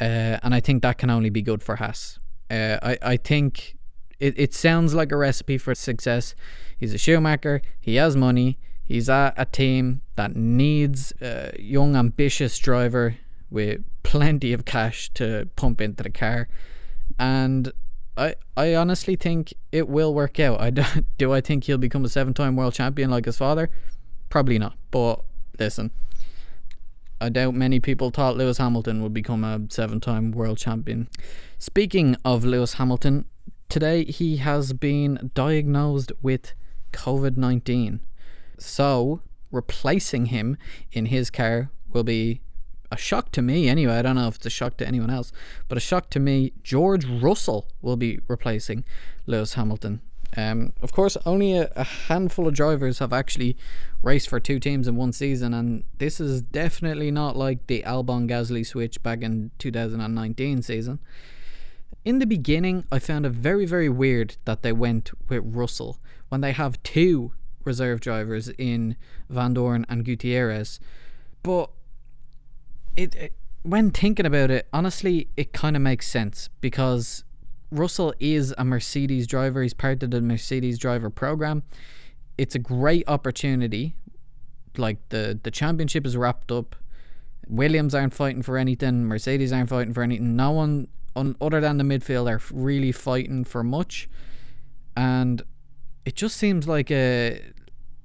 Uh, 0.00 0.38
and 0.42 0.54
I 0.54 0.60
think 0.60 0.82
that 0.82 0.98
can 0.98 1.10
only 1.10 1.30
be 1.30 1.42
good 1.42 1.62
for 1.62 1.76
Haas. 1.76 2.18
Uh, 2.50 2.78
I, 2.82 2.98
I 3.02 3.16
think 3.16 3.76
it, 4.18 4.34
it 4.38 4.54
sounds 4.54 4.94
like 4.94 5.12
a 5.12 5.16
recipe 5.16 5.58
for 5.58 5.74
success. 5.74 6.34
He's 6.78 6.94
a 6.94 6.98
Schumacher, 6.98 7.62
he 7.80 7.96
has 7.96 8.16
money, 8.16 8.58
he's 8.84 9.08
at 9.08 9.34
a 9.36 9.44
team 9.44 10.02
that 10.16 10.36
needs 10.36 11.12
a 11.20 11.54
young, 11.58 11.96
ambitious 11.96 12.58
driver 12.58 13.16
with 13.50 13.82
plenty 14.02 14.52
of 14.52 14.64
cash 14.64 15.10
to 15.14 15.48
pump 15.56 15.80
into 15.80 16.02
the 16.02 16.10
car. 16.10 16.48
And 17.18 17.72
I, 18.16 18.34
I 18.56 18.74
honestly 18.74 19.16
think 19.16 19.54
it 19.72 19.88
will 19.88 20.14
work 20.14 20.40
out. 20.40 20.60
I 20.60 20.70
do, 20.78 20.84
do 21.18 21.32
I 21.32 21.40
think 21.40 21.64
he'll 21.64 21.78
become 21.78 22.04
a 22.04 22.08
seven 22.08 22.34
time 22.34 22.56
world 22.56 22.74
champion 22.74 23.10
like 23.10 23.24
his 23.24 23.36
father? 23.36 23.70
Probably 24.28 24.58
not. 24.58 24.76
But 24.90 25.22
listen, 25.58 25.90
I 27.20 27.30
doubt 27.30 27.54
many 27.54 27.80
people 27.80 28.10
thought 28.10 28.36
Lewis 28.36 28.58
Hamilton 28.58 29.02
would 29.02 29.14
become 29.14 29.42
a 29.42 29.60
seven 29.70 30.00
time 30.00 30.32
world 30.32 30.58
champion. 30.58 31.08
Speaking 31.58 32.16
of 32.24 32.44
Lewis 32.44 32.74
Hamilton, 32.74 33.24
today 33.70 34.04
he 34.04 34.36
has 34.36 34.74
been 34.74 35.30
diagnosed 35.34 36.12
with 36.20 36.52
COVID 36.92 37.38
19. 37.38 38.00
So, 38.58 39.22
replacing 39.50 40.26
him 40.26 40.58
in 40.92 41.06
his 41.06 41.30
car 41.30 41.70
will 41.90 42.04
be 42.04 42.42
a 42.90 42.96
shock 42.98 43.32
to 43.32 43.42
me 43.42 43.68
anyway. 43.68 43.94
I 43.94 44.02
don't 44.02 44.16
know 44.16 44.28
if 44.28 44.36
it's 44.36 44.46
a 44.46 44.50
shock 44.50 44.76
to 44.78 44.86
anyone 44.86 45.10
else, 45.10 45.32
but 45.68 45.78
a 45.78 45.80
shock 45.80 46.10
to 46.10 46.20
me. 46.20 46.52
George 46.62 47.06
Russell 47.06 47.68
will 47.80 47.96
be 47.96 48.20
replacing 48.28 48.84
Lewis 49.26 49.54
Hamilton. 49.54 50.02
Um, 50.36 50.72
of 50.82 50.92
course, 50.92 51.16
only 51.24 51.56
a, 51.56 51.70
a, 51.76 51.84
handful 51.84 52.48
of 52.48 52.54
drivers 52.54 52.98
have 52.98 53.12
actually 53.12 53.56
raced 54.02 54.28
for 54.28 54.40
two 54.40 54.58
teams 54.58 54.88
in 54.88 54.96
one 54.96 55.12
season, 55.12 55.54
and 55.54 55.84
this 55.98 56.20
is 56.20 56.42
definitely 56.42 57.10
not 57.10 57.36
like 57.36 57.66
the 57.66 57.82
Albon 57.86 58.28
Gasly 58.28 58.66
switch 58.66 59.02
back 59.02 59.22
in 59.22 59.50
2019 59.58 60.62
season. 60.62 60.98
In 62.04 62.18
the 62.18 62.26
beginning, 62.26 62.84
I 62.90 62.98
found 62.98 63.24
it 63.24 63.30
very, 63.30 63.66
very 63.66 63.88
weird 63.88 64.36
that 64.44 64.62
they 64.62 64.72
went 64.72 65.10
with 65.28 65.42
Russell 65.44 65.98
when 66.28 66.40
they 66.40 66.52
have 66.52 66.82
two 66.82 67.32
reserve 67.64 68.00
drivers 68.00 68.48
in 68.58 68.96
Vandoorne 69.32 69.84
and 69.88 70.04
Gutierrez. 70.04 70.78
But 71.42 71.70
it, 72.96 73.14
it 73.14 73.32
when 73.62 73.90
thinking 73.90 74.26
about 74.26 74.50
it, 74.50 74.68
honestly, 74.72 75.28
it 75.36 75.52
kind 75.52 75.74
of 75.74 75.82
makes 75.82 76.06
sense 76.06 76.48
because 76.60 77.24
Russell 77.70 78.14
is 78.20 78.54
a 78.56 78.64
Mercedes 78.64 79.26
driver. 79.26 79.62
He's 79.62 79.74
part 79.74 80.02
of 80.02 80.10
the 80.10 80.20
Mercedes 80.20 80.78
driver 80.78 81.10
program. 81.10 81.62
It's 82.38 82.54
a 82.54 82.58
great 82.58 83.04
opportunity. 83.08 83.94
Like 84.76 84.98
the 85.08 85.38
the 85.42 85.50
championship 85.50 86.06
is 86.06 86.16
wrapped 86.16 86.52
up. 86.52 86.76
Williams 87.48 87.94
aren't 87.94 88.14
fighting 88.14 88.42
for 88.42 88.58
anything. 88.58 89.04
Mercedes 89.04 89.52
aren't 89.52 89.70
fighting 89.70 89.94
for 89.94 90.02
anything. 90.02 90.36
No 90.36 90.50
one 90.50 90.88
on, 91.14 91.36
other 91.40 91.60
than 91.60 91.78
the 91.78 91.84
midfield 91.84 92.28
are 92.30 92.40
really 92.52 92.92
fighting 92.92 93.44
for 93.44 93.64
much. 93.64 94.08
And 94.96 95.42
it 96.04 96.14
just 96.14 96.36
seems 96.36 96.68
like 96.68 96.90
a 96.90 97.42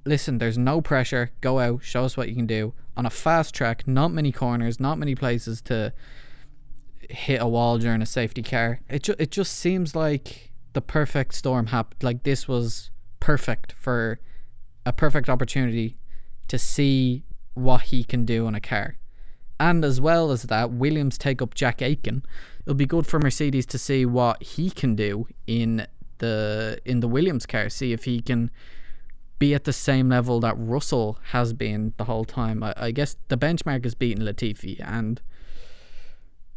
listen, 0.04 0.38
there's 0.38 0.58
no 0.58 0.80
pressure. 0.80 1.30
Go 1.40 1.58
out, 1.58 1.82
show 1.84 2.04
us 2.04 2.16
what 2.16 2.28
you 2.28 2.34
can 2.34 2.46
do. 2.46 2.74
On 2.96 3.06
a 3.06 3.10
fast 3.10 3.54
track, 3.54 3.86
not 3.86 4.10
many 4.10 4.32
corners, 4.32 4.80
not 4.80 4.98
many 4.98 5.14
places 5.14 5.60
to 5.62 5.92
hit 7.10 7.40
a 7.40 7.46
wall 7.46 7.78
during 7.78 8.02
a 8.02 8.06
safety 8.06 8.42
car. 8.42 8.80
It 8.88 9.04
ju- 9.04 9.16
it 9.18 9.30
just 9.30 9.58
seems 9.58 9.94
like 9.94 10.52
the 10.72 10.80
perfect 10.80 11.34
storm 11.34 11.66
happened. 11.66 12.02
Like 12.02 12.22
this 12.22 12.48
was 12.48 12.90
perfect 13.20 13.72
for 13.72 14.18
a 14.84 14.92
perfect 14.92 15.28
opportunity 15.28 15.96
to 16.48 16.58
see 16.58 17.24
what 17.54 17.82
he 17.82 18.04
can 18.04 18.24
do 18.24 18.46
on 18.46 18.54
a 18.54 18.60
car. 18.60 18.96
And 19.60 19.84
as 19.84 20.00
well 20.00 20.32
as 20.32 20.42
that, 20.44 20.72
Williams 20.72 21.16
take 21.16 21.40
up 21.40 21.54
Jack 21.54 21.80
Aitken. 21.82 22.24
It'll 22.62 22.74
be 22.74 22.86
good 22.86 23.06
for 23.06 23.20
Mercedes 23.20 23.66
to 23.66 23.78
see 23.78 24.04
what 24.04 24.42
he 24.42 24.70
can 24.70 24.96
do 24.96 25.28
in 25.46 25.86
the 26.18 26.80
in 26.84 27.00
the 27.00 27.08
Williams 27.08 27.46
car. 27.46 27.68
See 27.68 27.92
if 27.92 28.04
he 28.04 28.20
can 28.20 28.50
be 29.38 29.54
at 29.54 29.64
the 29.64 29.72
same 29.72 30.08
level 30.08 30.40
that 30.40 30.54
Russell 30.56 31.18
has 31.30 31.52
been 31.52 31.92
the 31.96 32.04
whole 32.04 32.24
time. 32.24 32.62
I, 32.62 32.74
I 32.76 32.90
guess 32.92 33.16
the 33.28 33.36
benchmark 33.36 33.84
is 33.84 33.94
beating 33.94 34.24
Latifi, 34.24 34.80
and 34.80 35.20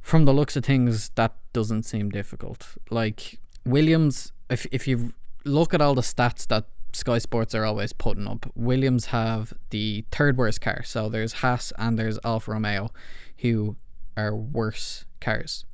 from 0.05 0.25
the 0.25 0.33
looks 0.33 0.55
of 0.55 0.63
things, 0.63 1.09
that 1.15 1.33
doesn't 1.51 1.81
seem 1.81 2.11
difficult. 2.11 2.77
Like 2.91 3.39
Williams, 3.65 4.31
if 4.51 4.67
if 4.71 4.87
you 4.87 5.13
look 5.45 5.73
at 5.73 5.81
all 5.81 5.95
the 5.95 6.03
stats 6.03 6.45
that 6.49 6.65
Sky 6.93 7.17
Sports 7.17 7.55
are 7.55 7.65
always 7.65 7.91
putting 7.91 8.27
up, 8.27 8.45
Williams 8.53 9.07
have 9.07 9.51
the 9.71 10.05
third 10.11 10.37
worst 10.37 10.61
car. 10.61 10.83
So 10.83 11.09
there's 11.09 11.33
Haas 11.41 11.73
and 11.79 11.97
there's 11.97 12.19
Alfa 12.23 12.51
Romeo, 12.51 12.91
who 13.39 13.77
are 14.15 14.35
worse 14.35 15.05
cars, 15.19 15.65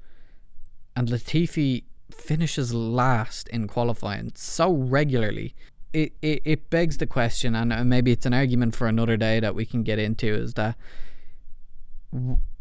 and 0.95 1.09
Latifi 1.09 1.83
finishes 2.09 2.73
last 2.73 3.49
in 3.49 3.67
qualifying 3.67 4.31
so 4.35 4.71
regularly 4.73 5.55
it, 5.91 6.13
it, 6.21 6.41
it 6.45 6.69
begs 6.69 6.97
the 6.97 7.05
question, 7.05 7.53
and 7.53 7.89
maybe 7.89 8.13
it's 8.13 8.25
an 8.25 8.33
argument 8.33 8.77
for 8.77 8.87
another 8.87 9.17
day 9.17 9.41
that 9.41 9.55
we 9.55 9.65
can 9.65 9.83
get 9.83 9.99
into, 9.99 10.33
is 10.33 10.53
that 10.53 10.77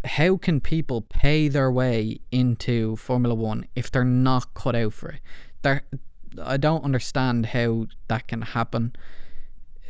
how 0.05 0.37
can 0.37 0.61
people 0.61 1.03
pay 1.03 1.49
their 1.49 1.71
way 1.71 2.21
into 2.31 2.97
Formula 2.97 3.35
One 3.35 3.67
if 3.75 3.91
they're 3.91 4.05
not 4.05 4.55
cut 4.55 4.75
out 4.75 4.95
for 4.95 5.11
it? 5.11 5.21
There, 5.63 5.83
I 6.43 6.57
don't 6.57 6.85
understand 6.85 7.47
how 7.47 7.87
that 8.09 8.29
can 8.29 8.43
happen. 8.43 8.95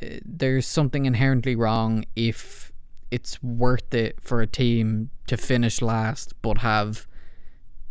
Uh, 0.03 0.17
there's 0.25 0.67
something 0.67 1.07
inherently 1.07 1.55
wrong 1.55 2.05
if 2.17 2.73
it's 3.11 3.43
worth 3.43 3.93
it 3.93 4.21
for 4.21 4.41
a 4.41 4.47
team 4.47 5.11
to 5.27 5.37
finish 5.37 5.83
last 5.83 6.33
but 6.43 6.59
have 6.59 7.07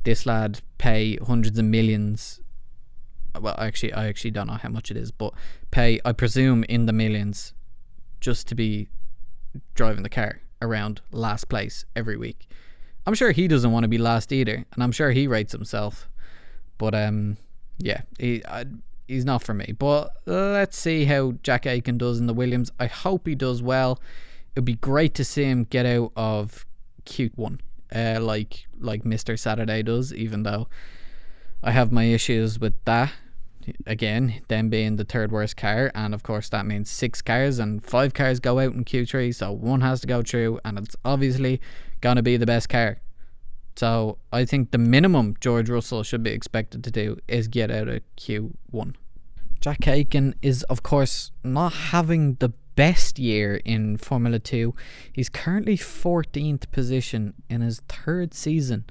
this 0.03 0.25
lad 0.25 0.61
pay 0.77 1.17
hundreds 1.17 1.59
of 1.59 1.65
millions 1.65 2.39
well 3.39 3.55
actually 3.57 3.91
I 3.93 4.07
actually 4.07 4.31
don't 4.31 4.47
know 4.47 4.53
how 4.53 4.69
much 4.69 4.91
it 4.91 4.97
is 4.97 5.11
but 5.11 5.33
pay 5.71 5.99
I 6.05 6.13
presume 6.13 6.63
in 6.69 6.85
the 6.85 6.93
millions 6.93 7.53
just 8.21 8.47
to 8.47 8.55
be 8.55 8.87
driving 9.75 10.03
the 10.03 10.09
car 10.09 10.41
around 10.61 11.01
last 11.11 11.49
place 11.49 11.85
every 11.95 12.17
week. 12.17 12.47
I'm 13.05 13.13
sure 13.13 13.31
he 13.31 13.47
doesn't 13.47 13.71
want 13.71 13.83
to 13.83 13.89
be 13.89 13.97
last 13.97 14.31
either 14.31 14.65
and 14.73 14.83
I'm 14.83 14.91
sure 14.91 15.11
he 15.11 15.27
rates 15.27 15.51
himself. 15.51 16.09
But 16.77 16.93
um 16.95 17.37
yeah, 17.77 18.01
he 18.17 18.43
I, 18.45 18.65
he's 19.07 19.25
not 19.25 19.43
for 19.43 19.53
me. 19.53 19.73
But 19.77 20.13
let's 20.25 20.77
see 20.77 21.05
how 21.05 21.33
Jack 21.43 21.65
Aitken 21.65 21.97
does 21.97 22.19
in 22.19 22.27
the 22.27 22.33
Williams. 22.33 22.71
I 22.79 22.87
hope 22.87 23.27
he 23.27 23.35
does 23.35 23.61
well. 23.61 23.99
It'd 24.55 24.65
be 24.65 24.75
great 24.75 25.13
to 25.15 25.25
see 25.25 25.43
him 25.43 25.63
get 25.63 25.85
out 25.85 26.11
of 26.15 26.65
Q1 27.05 27.59
uh, 27.95 28.19
like 28.21 28.67
like 28.79 29.03
Mr. 29.03 29.37
Saturday 29.37 29.81
does 29.81 30.13
even 30.13 30.43
though 30.43 30.67
I 31.63 31.71
have 31.71 31.91
my 31.91 32.05
issues 32.05 32.59
with 32.59 32.73
that. 32.85 33.11
Again, 33.85 34.41
them 34.47 34.69
being 34.69 34.95
the 34.95 35.03
third 35.03 35.31
worst 35.31 35.57
car, 35.57 35.91
and 35.93 36.13
of 36.13 36.23
course 36.23 36.49
that 36.49 36.65
means 36.65 36.89
six 36.89 37.21
cars 37.21 37.59
and 37.59 37.83
five 37.83 38.13
cars 38.13 38.39
go 38.39 38.59
out 38.59 38.73
in 38.73 38.85
Q3, 38.85 39.33
so 39.35 39.51
one 39.51 39.81
has 39.81 40.01
to 40.01 40.07
go 40.07 40.21
through, 40.21 40.59
and 40.65 40.77
it's 40.77 40.95
obviously 41.05 41.61
gonna 42.01 42.23
be 42.23 42.37
the 42.37 42.45
best 42.45 42.69
car. 42.69 42.99
So 43.75 44.17
I 44.33 44.45
think 44.45 44.71
the 44.71 44.77
minimum 44.77 45.35
George 45.39 45.69
Russell 45.69 46.03
should 46.03 46.23
be 46.23 46.31
expected 46.31 46.83
to 46.83 46.91
do 46.91 47.17
is 47.27 47.47
get 47.47 47.71
out 47.71 47.87
of 47.87 48.01
Q1. 48.17 48.95
Jack 49.61 49.87
Aitken 49.87 50.35
is, 50.41 50.63
of 50.63 50.83
course, 50.83 51.31
not 51.43 51.73
having 51.73 52.35
the 52.35 52.49
best 52.75 53.19
year 53.19 53.59
in 53.65 53.97
Formula 53.97 54.39
2. 54.39 54.73
He's 55.11 55.29
currently 55.29 55.77
14th 55.77 56.71
position 56.71 57.33
in 57.49 57.61
his 57.61 57.81
third 57.89 58.33
season 58.33 58.85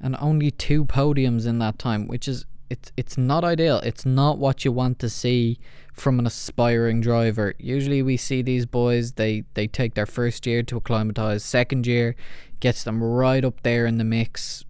and 0.00 0.16
only 0.20 0.50
two 0.50 0.84
podiums 0.84 1.46
in 1.46 1.58
that 1.58 1.78
time, 1.78 2.06
which 2.06 2.26
is 2.28 2.46
it's 2.70 2.92
it's 2.96 3.16
not 3.16 3.44
ideal. 3.44 3.78
It's 3.78 4.04
not 4.04 4.38
what 4.38 4.64
you 4.64 4.72
want 4.72 4.98
to 5.00 5.08
see 5.08 5.58
from 5.92 6.18
an 6.18 6.26
aspiring 6.26 7.00
driver. 7.00 7.54
Usually 7.58 8.02
we 8.02 8.16
see 8.16 8.42
these 8.42 8.66
boys 8.66 9.12
they 9.12 9.44
they 9.54 9.66
take 9.66 9.94
their 9.94 10.06
first 10.06 10.46
year 10.46 10.62
to 10.64 10.76
acclimatize, 10.76 11.44
second 11.44 11.86
year 11.86 12.14
gets 12.60 12.84
them 12.84 13.02
right 13.02 13.44
up 13.44 13.62
there 13.62 13.86
in 13.86 13.98
the 13.98 14.04
mix. 14.04 14.64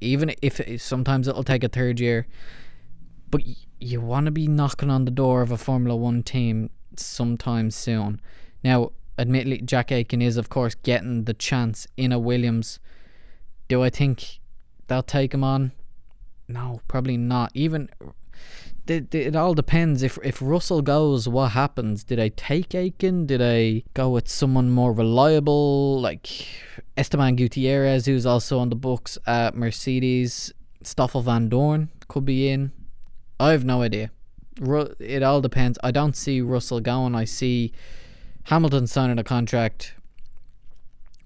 Even 0.00 0.34
if 0.42 0.60
it, 0.60 0.80
sometimes 0.80 1.28
it'll 1.28 1.44
take 1.44 1.64
a 1.64 1.68
third 1.68 2.00
year, 2.00 2.26
but 3.30 3.42
you 3.80 4.00
want 4.00 4.26
to 4.26 4.32
be 4.32 4.46
knocking 4.46 4.90
on 4.90 5.04
the 5.04 5.10
door 5.10 5.42
of 5.42 5.50
a 5.50 5.56
Formula 5.56 5.96
1 5.96 6.22
team 6.22 6.70
sometime 6.96 7.70
soon. 7.70 8.20
Now, 8.62 8.92
admittedly 9.18 9.58
Jack 9.58 9.92
Aitken 9.92 10.20
is 10.20 10.36
of 10.36 10.48
course 10.48 10.74
getting 10.74 11.24
the 11.24 11.34
chance 11.34 11.86
in 11.96 12.12
a 12.12 12.18
Williams. 12.18 12.78
Do 13.68 13.82
I 13.82 13.90
think 13.90 14.40
they'll 14.86 15.02
take 15.02 15.32
him 15.32 15.44
on? 15.44 15.72
No, 16.48 16.80
probably 16.88 17.16
not. 17.16 17.50
Even 17.54 17.88
it, 18.86 19.14
it 19.14 19.34
all 19.34 19.54
depends. 19.54 20.02
If 20.02 20.18
if 20.22 20.40
Russell 20.40 20.82
goes, 20.82 21.28
what 21.28 21.52
happens? 21.52 22.04
Did 22.04 22.20
I 22.20 22.28
take 22.28 22.74
Aitken? 22.74 23.26
Did 23.26 23.42
I 23.42 23.82
go 23.94 24.10
with 24.10 24.28
someone 24.28 24.70
more 24.70 24.92
reliable, 24.92 26.00
like 26.00 26.28
Esteban 26.96 27.36
Gutierrez, 27.36 28.06
who's 28.06 28.26
also 28.26 28.58
on 28.58 28.68
the 28.68 28.76
books 28.76 29.18
at 29.26 29.54
Mercedes? 29.54 30.52
Stoffel 30.82 31.22
Vandoorne 31.22 31.88
could 32.06 32.24
be 32.24 32.48
in. 32.48 32.70
I 33.40 33.50
have 33.50 33.64
no 33.64 33.82
idea. 33.82 34.10
Ru- 34.60 34.94
it 35.00 35.22
all 35.22 35.40
depends. 35.40 35.78
I 35.82 35.90
don't 35.90 36.16
see 36.16 36.40
Russell 36.40 36.80
going. 36.80 37.14
I 37.14 37.24
see 37.24 37.72
Hamilton 38.44 38.86
signing 38.86 39.18
a 39.18 39.24
contract. 39.24 39.94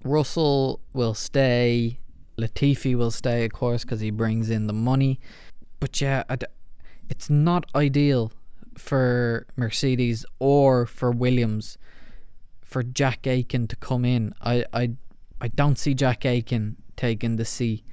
Russell 0.03 0.79
will 0.93 1.13
stay. 1.13 1.99
Latifi 2.37 2.95
will 2.95 3.11
stay, 3.11 3.45
of 3.45 3.53
course, 3.53 3.83
because 3.83 3.99
he 3.99 4.09
brings 4.09 4.49
in 4.49 4.67
the 4.67 4.73
money. 4.73 5.19
But 5.79 5.99
yeah, 6.01 6.23
it's 7.09 7.29
not 7.29 7.65
ideal 7.75 8.31
for 8.77 9.45
Mercedes 9.55 10.25
or 10.39 10.85
for 10.85 11.11
Williams 11.11 11.77
for 12.61 12.83
Jack 12.83 13.27
Aitken 13.27 13.67
to 13.67 13.75
come 13.75 14.05
in. 14.05 14.33
I, 14.41 14.65
I, 14.73 14.91
I 15.41 15.49
don't 15.49 15.77
see 15.77 15.93
Jack 15.93 16.25
Aitken 16.25 16.77
taking 16.95 17.35
the 17.35 17.45
seat 17.45 17.83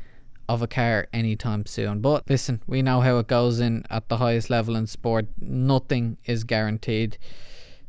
of 0.48 0.62
a 0.62 0.66
car 0.66 1.08
anytime 1.12 1.66
soon. 1.66 2.00
But 2.00 2.28
listen, 2.30 2.62
we 2.66 2.80
know 2.80 3.00
how 3.00 3.18
it 3.18 3.26
goes 3.26 3.60
in 3.60 3.84
at 3.90 4.08
the 4.08 4.18
highest 4.18 4.50
level 4.50 4.76
in 4.76 4.86
sport. 4.86 5.26
Nothing 5.40 6.16
is 6.24 6.44
guaranteed. 6.44 7.18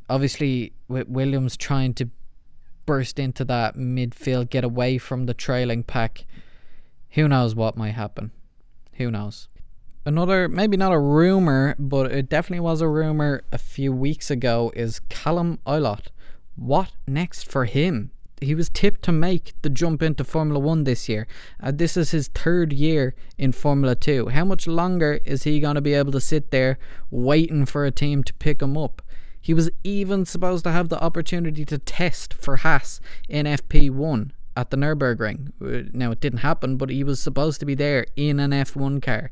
Obviously, 0.09 0.73
with 0.87 1.07
Williams 1.07 1.55
trying 1.55 1.93
to 1.95 2.09
burst 2.89 3.19
into 3.19 3.45
that 3.45 3.75
midfield, 3.77 4.49
get 4.49 4.63
away 4.63 4.97
from 4.97 5.27
the 5.27 5.33
trailing 5.35 5.83
pack, 5.83 6.25
who 7.11 7.27
knows 7.27 7.53
what 7.53 7.77
might 7.77 7.91
happen? 7.91 8.31
Who 8.93 9.11
knows? 9.11 9.47
Another, 10.05 10.49
maybe 10.49 10.75
not 10.75 10.91
a 10.91 10.97
rumor, 10.97 11.75
but 11.77 12.11
it 12.11 12.29
definitely 12.29 12.61
was 12.61 12.81
a 12.81 12.87
rumor 12.87 13.43
a 13.51 13.59
few 13.59 13.93
weeks 13.93 14.31
ago, 14.31 14.71
is 14.75 15.01
Callum 15.07 15.59
Ilott. 15.67 16.07
What 16.55 16.93
next 17.07 17.51
for 17.51 17.65
him? 17.65 18.09
He 18.41 18.55
was 18.55 18.69
tipped 18.69 19.03
to 19.03 19.11
make 19.11 19.53
the 19.61 19.69
jump 19.69 20.01
into 20.01 20.23
Formula 20.23 20.59
One 20.59 20.83
this 20.83 21.07
year. 21.07 21.27
Uh, 21.61 21.69
this 21.71 21.95
is 21.95 22.09
his 22.09 22.29
third 22.29 22.73
year 22.73 23.13
in 23.37 23.51
Formula 23.51 23.93
Two. 23.93 24.29
How 24.29 24.45
much 24.45 24.65
longer 24.65 25.19
is 25.25 25.43
he 25.43 25.59
going 25.59 25.75
to 25.75 25.81
be 25.81 25.93
able 25.93 26.13
to 26.13 26.19
sit 26.19 26.49
there 26.49 26.79
waiting 27.11 27.67
for 27.67 27.85
a 27.85 27.91
team 27.91 28.23
to 28.23 28.33
pick 28.33 28.63
him 28.63 28.75
up? 28.75 29.03
He 29.41 29.53
was 29.53 29.69
even 29.83 30.25
supposed 30.25 30.63
to 30.65 30.71
have 30.71 30.89
the 30.89 31.01
opportunity 31.01 31.65
to 31.65 31.77
test 31.77 32.33
for 32.33 32.57
Haas 32.57 32.99
in 33.27 33.45
FP1 33.45 34.31
at 34.55 34.69
the 34.69 34.77
Nürburgring. 34.77 35.51
Uh, 35.61 35.89
Now, 35.93 36.11
it 36.11 36.19
didn't 36.19 36.39
happen, 36.39 36.75
but 36.77 36.89
he 36.89 37.03
was 37.03 37.19
supposed 37.19 37.59
to 37.61 37.65
be 37.65 37.75
there 37.75 38.05
in 38.15 38.39
an 38.39 38.51
F1 38.51 39.01
car. 39.01 39.31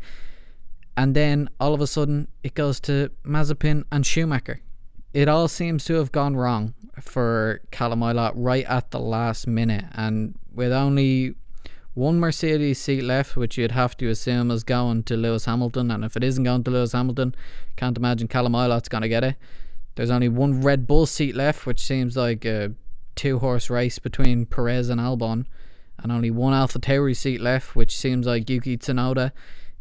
And 0.96 1.16
then 1.16 1.50
all 1.60 1.74
of 1.74 1.82
a 1.82 1.88
sudden, 1.88 2.28
it 2.44 2.56
goes 2.56 2.80
to 2.82 3.12
Mazepin 3.24 3.84
and 3.92 4.06
Schumacher. 4.06 4.62
It 5.14 5.28
all 5.28 5.48
seems 5.48 5.86
to 5.86 5.96
have 5.96 6.12
gone 6.12 6.36
wrong 6.36 6.74
for 7.00 7.62
Callum 7.72 8.04
right 8.04 8.66
at 8.66 8.92
the 8.92 9.00
last 9.00 9.48
minute. 9.48 9.86
And 9.94 10.36
with 10.54 10.72
only 10.72 11.36
one 11.94 12.20
Mercedes 12.20 12.80
seat 12.80 13.04
left, 13.04 13.36
which 13.36 13.58
you'd 13.58 13.72
have 13.72 13.98
to 13.98 14.10
assume 14.10 14.52
is 14.52 14.64
going 14.64 15.04
to 15.04 15.18
Lewis 15.18 15.46
Hamilton, 15.46 15.92
and 15.92 16.06
if 16.06 16.16
it 16.16 16.24
isn't 16.24 16.44
going 16.44 16.64
to 16.64 16.72
Lewis 16.72 16.94
Hamilton, 16.94 17.36
can't 17.76 17.98
imagine 17.98 18.28
Callum 18.28 18.54
going 18.54 19.02
to 19.02 19.10
get 19.10 19.24
it. 19.24 19.36
There's 19.98 20.12
only 20.12 20.30
one 20.30 20.62
Red 20.62 20.86
Bull 20.86 21.08
seat 21.08 21.36
left, 21.36 21.66
which 21.66 21.82
seems 21.84 22.16
like 22.16 22.46
a 22.46 22.72
two 23.16 23.40
horse 23.40 23.68
race 23.68 23.98
between 23.98 24.46
Perez 24.46 24.90
and 24.90 25.02
Albon, 25.02 25.48
and 25.98 26.12
only 26.12 26.30
one 26.30 26.54
Alpha 26.54 26.78
Tauri 26.78 27.16
seat 27.16 27.42
left, 27.42 27.76
which 27.76 27.98
seems 27.98 28.28
like 28.28 28.48
Yuki 28.48 28.78
Tsunoda 28.78 29.32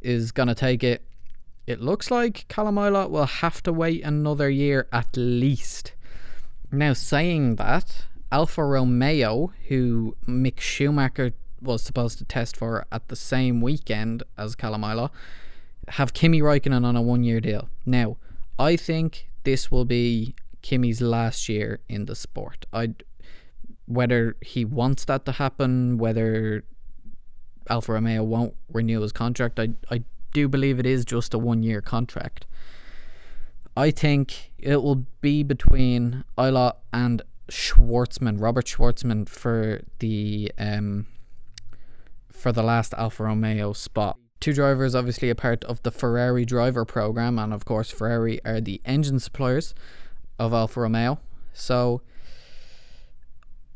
is 0.00 0.32
going 0.32 0.48
to 0.48 0.54
take 0.54 0.82
it. 0.82 1.02
It 1.66 1.82
looks 1.82 2.10
like 2.10 2.48
Callum 2.48 2.76
will 2.76 3.26
have 3.26 3.62
to 3.64 3.74
wait 3.74 4.02
another 4.04 4.48
year 4.48 4.88
at 4.90 5.14
least. 5.18 5.92
Now, 6.72 6.94
saying 6.94 7.56
that, 7.56 8.06
Alfa 8.32 8.64
Romeo, 8.64 9.52
who 9.68 10.16
Mick 10.26 10.60
Schumacher 10.60 11.32
was 11.60 11.82
supposed 11.82 12.16
to 12.18 12.24
test 12.24 12.56
for 12.56 12.86
at 12.90 13.08
the 13.08 13.16
same 13.16 13.60
weekend 13.60 14.22
as 14.38 14.54
Callum 14.54 15.10
have 15.88 16.14
Kimi 16.14 16.40
Raikkonen 16.40 16.86
on 16.86 16.96
a 16.96 17.02
one 17.02 17.22
year 17.22 17.38
deal. 17.38 17.68
Now, 17.84 18.16
I 18.58 18.76
think 18.76 19.28
this 19.46 19.70
will 19.70 19.84
be 19.84 20.34
Kimi's 20.60 21.00
last 21.00 21.48
year 21.48 21.78
in 21.88 22.06
the 22.06 22.16
sport. 22.16 22.66
I 22.72 22.94
whether 23.86 24.34
he 24.42 24.64
wants 24.64 25.04
that 25.04 25.24
to 25.26 25.32
happen, 25.32 25.96
whether 25.96 26.64
Alfa 27.70 27.92
Romeo 27.92 28.24
won't 28.24 28.54
renew 28.72 29.00
his 29.00 29.12
contract, 29.12 29.60
I 29.60 29.68
I 29.88 30.02
do 30.32 30.48
believe 30.48 30.80
it 30.80 30.86
is 30.86 31.04
just 31.04 31.32
a 31.32 31.38
one 31.38 31.62
year 31.62 31.80
contract. 31.80 32.44
I 33.76 33.92
think 33.92 34.50
it 34.58 34.82
will 34.82 35.06
be 35.20 35.44
between 35.44 36.24
Ilott 36.36 36.78
and 36.92 37.22
Shwartzman, 37.48 38.40
Robert 38.40 38.66
Shwartzman, 38.66 39.28
for 39.28 39.82
the 40.00 40.50
um 40.58 41.06
for 42.32 42.50
the 42.50 42.64
last 42.64 42.94
Alfa 42.94 43.22
Romeo 43.22 43.72
spot. 43.72 44.18
Two 44.40 44.52
drivers, 44.52 44.94
obviously, 44.94 45.30
a 45.30 45.34
part 45.34 45.64
of 45.64 45.82
the 45.82 45.90
Ferrari 45.90 46.44
driver 46.44 46.84
program, 46.84 47.38
and 47.38 47.52
of 47.52 47.64
course, 47.64 47.90
Ferrari 47.90 48.40
are 48.44 48.60
the 48.60 48.80
engine 48.84 49.18
suppliers 49.18 49.74
of 50.38 50.52
Alfa 50.52 50.80
Romeo. 50.80 51.18
So, 51.52 52.02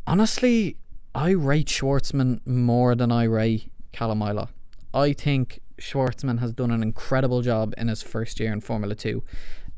honestly, 0.07 0.77
I 1.15 1.31
rate 1.31 1.69
Shwartzman 1.69 2.47
more 2.47 2.95
than 2.95 3.11
I 3.11 3.25
rate 3.25 3.71
Ilott. 3.95 4.49
I 4.93 5.13
think 5.13 5.61
Shwartzman 5.81 6.39
has 6.41 6.53
done 6.53 6.71
an 6.71 6.83
incredible 6.83 7.43
job 7.43 7.75
in 7.79 7.89
his 7.89 8.03
first 8.03 8.39
year 8.39 8.53
in 8.53 8.61
Formula 8.61 8.95
2, 8.95 9.23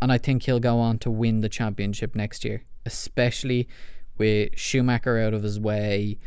and 0.01 0.13
I 0.13 0.19
think 0.19 0.43
he'll 0.43 0.61
go 0.61 0.79
on 0.79 0.99
to 0.99 1.11
win 1.11 1.41
the 1.41 1.49
championship 1.49 2.15
next 2.15 2.45
year, 2.45 2.65
especially 2.85 3.69
with 4.19 4.59
Schumacher 4.59 5.19
out 5.19 5.33
of 5.33 5.43
his 5.43 5.61
way, 5.61 6.19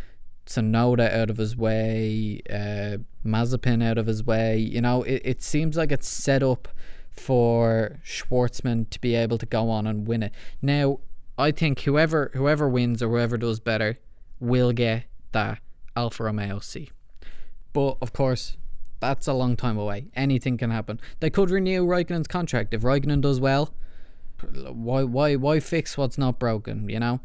Tsunoda 0.45 1.12
out 1.12 1.29
of 1.29 1.38
his 1.38 1.55
way, 1.55 2.41
uh, 2.49 2.97
Mazepin 3.25 3.84
out 3.84 3.97
of 3.97 4.05
his 4.05 4.23
way. 4.23 4.58
You 4.58 4.81
know, 4.81 5.03
it, 5.03 5.21
it 5.25 5.41
seems 5.41 5.75
like 5.75 5.91
it's 5.91 6.08
set 6.08 6.43
up 6.43 6.67
for 7.10 7.99
Shwartzman 8.05 8.89
to 8.89 8.99
be 8.99 9.15
able 9.15 9.38
to 9.38 9.45
go 9.45 9.69
on 9.69 9.88
and 9.88 10.08
win 10.08 10.23
it. 10.23 10.34
Now, 10.62 10.99
I 11.38 11.51
think 11.51 11.81
whoever 11.81 12.31
whoever 12.34 12.69
wins 12.69 13.01
or 13.01 13.10
whoever 13.10 13.38
does 13.38 13.60
better 13.60 13.99
will 14.39 14.71
get 14.71 15.05
that 15.31 15.60
Alfa 15.95 16.23
Romeo 16.23 16.60
C. 16.60 16.91
But 17.73 17.97
of 18.01 18.13
course, 18.13 18.58
that's 18.99 19.27
a 19.27 19.34
long 19.34 19.55
time 19.55 19.77
away. 19.77 20.08
Anything 20.15 20.58
can 20.58 20.71
happen. 20.71 20.99
They 21.19 21.29
could 21.29 21.49
renew 21.49 21.86
Raikkonen's 21.86 22.27
contract 22.27 22.73
if 22.73 22.81
Raikkonen 22.81 23.21
does 23.21 23.39
well. 23.39 23.73
Why 24.53 25.03
why 25.03 25.36
why 25.36 25.60
fix 25.60 25.97
what's 25.97 26.17
not 26.17 26.39
broken? 26.39 26.89
You 26.89 26.99
know. 26.99 27.19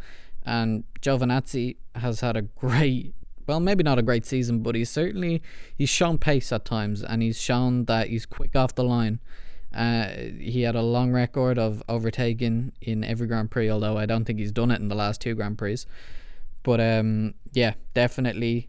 And 0.45 0.85
Giovinazzi 1.01 1.77
has 1.95 2.21
had 2.21 2.37
a 2.37 2.43
great, 2.43 3.15
well, 3.47 3.61
maybe 3.61 3.83
not 3.83 3.99
a 3.99 4.03
great 4.03 4.25
season, 4.27 4.61
but 4.61 4.75
he's 4.75 4.91
certainly 4.91 5.43
he's 5.77 5.89
shown 5.89 6.19
pace 6.19 6.53
at 6.53 6.65
times, 6.65 7.03
and 7.03 7.23
he's 7.23 7.41
shown 7.41 7.85
that 7.87 8.09
he's 8.09 8.27
quick 8.27 8.57
off 8.57 8.75
the 8.75 8.85
line. 8.85 9.21
Uh, 9.75 10.09
he 10.39 10.63
had 10.63 10.75
a 10.75 10.83
long 10.83 11.13
record 11.13 11.59
of 11.59 11.83
overtaking 11.89 12.73
in 12.81 13.05
every 13.05 13.27
Grand 13.27 13.51
Prix, 13.51 13.71
although 13.71 13.97
I 13.97 14.07
don't 14.07 14.25
think 14.25 14.39
he's 14.39 14.53
done 14.53 14.71
it 14.71 14.81
in 14.81 14.89
the 14.89 14.97
last 14.97 15.21
two 15.21 15.35
Grand 15.35 15.59
Prix. 15.59 15.79
But 16.63 16.81
um, 16.81 17.35
yeah, 17.53 17.75
definitely, 17.95 18.69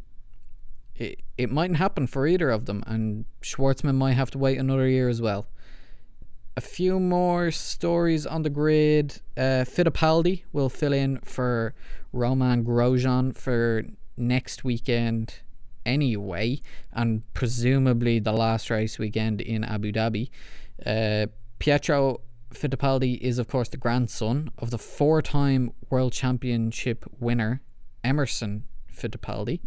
it 0.95 1.21
it 1.38 1.49
mightn't 1.49 1.77
happen 1.77 2.05
for 2.05 2.27
either 2.27 2.51
of 2.51 2.65
them, 2.65 2.84
and 2.86 3.25
Shwartzman 3.41 3.95
might 3.95 4.13
have 4.13 4.31
to 4.31 4.38
wait 4.38 4.57
another 4.60 4.88
year 4.88 5.10
as 5.10 5.21
well 5.21 5.47
a 6.57 6.61
few 6.61 6.99
more 6.99 7.51
stories 7.51 8.25
on 8.25 8.43
the 8.43 8.49
grid. 8.49 9.21
Uh, 9.37 9.63
Fittipaldi 9.65 10.43
will 10.51 10.69
fill 10.69 10.93
in 10.93 11.19
for 11.19 11.73
Romain 12.11 12.63
Grosjean 12.65 13.35
for 13.35 13.83
next 14.17 14.63
weekend 14.63 15.35
anyway, 15.85 16.61
and 16.91 17.23
presumably 17.33 18.19
the 18.19 18.33
last 18.33 18.69
race 18.69 18.99
weekend 18.99 19.41
in 19.41 19.63
Abu 19.63 19.91
Dhabi. 19.91 20.29
Uh, 20.85 21.27
Pietro 21.59 22.21
Fittipaldi 22.53 23.17
is, 23.19 23.39
of 23.39 23.47
course, 23.47 23.69
the 23.69 23.77
grandson 23.77 24.51
of 24.57 24.71
the 24.71 24.77
four 24.77 25.21
time 25.21 25.71
World 25.89 26.13
Championship 26.13 27.05
winner, 27.19 27.61
Emerson 28.03 28.65
Fittipaldi. 28.93 29.61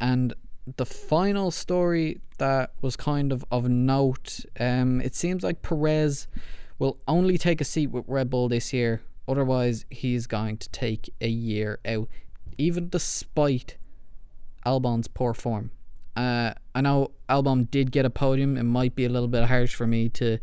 And 0.00 0.34
the 0.76 0.86
final 0.86 1.50
story 1.50 2.20
that 2.38 2.72
was 2.82 2.96
kind 2.96 3.32
of 3.32 3.44
of 3.50 3.68
note, 3.68 4.44
um, 4.58 5.00
it 5.00 5.14
seems 5.14 5.42
like 5.42 5.62
Perez 5.62 6.26
will 6.78 6.98
only 7.06 7.38
take 7.38 7.60
a 7.60 7.64
seat 7.64 7.88
with 7.88 8.04
Red 8.06 8.30
Bull 8.30 8.48
this 8.48 8.72
year. 8.72 9.02
Otherwise, 9.28 9.86
he's 9.90 10.26
going 10.26 10.56
to 10.58 10.68
take 10.70 11.12
a 11.20 11.28
year 11.28 11.78
out, 11.86 12.08
even 12.58 12.88
despite 12.88 13.76
Albon's 14.64 15.08
poor 15.08 15.34
form. 15.34 15.70
Uh, 16.16 16.54
I 16.74 16.80
know 16.80 17.12
Albon 17.28 17.70
did 17.70 17.92
get 17.92 18.04
a 18.04 18.10
podium. 18.10 18.56
It 18.56 18.62
might 18.62 18.94
be 18.94 19.04
a 19.04 19.08
little 19.08 19.28
bit 19.28 19.44
harsh 19.44 19.74
for 19.74 19.86
me 19.86 20.08
to 20.10 20.38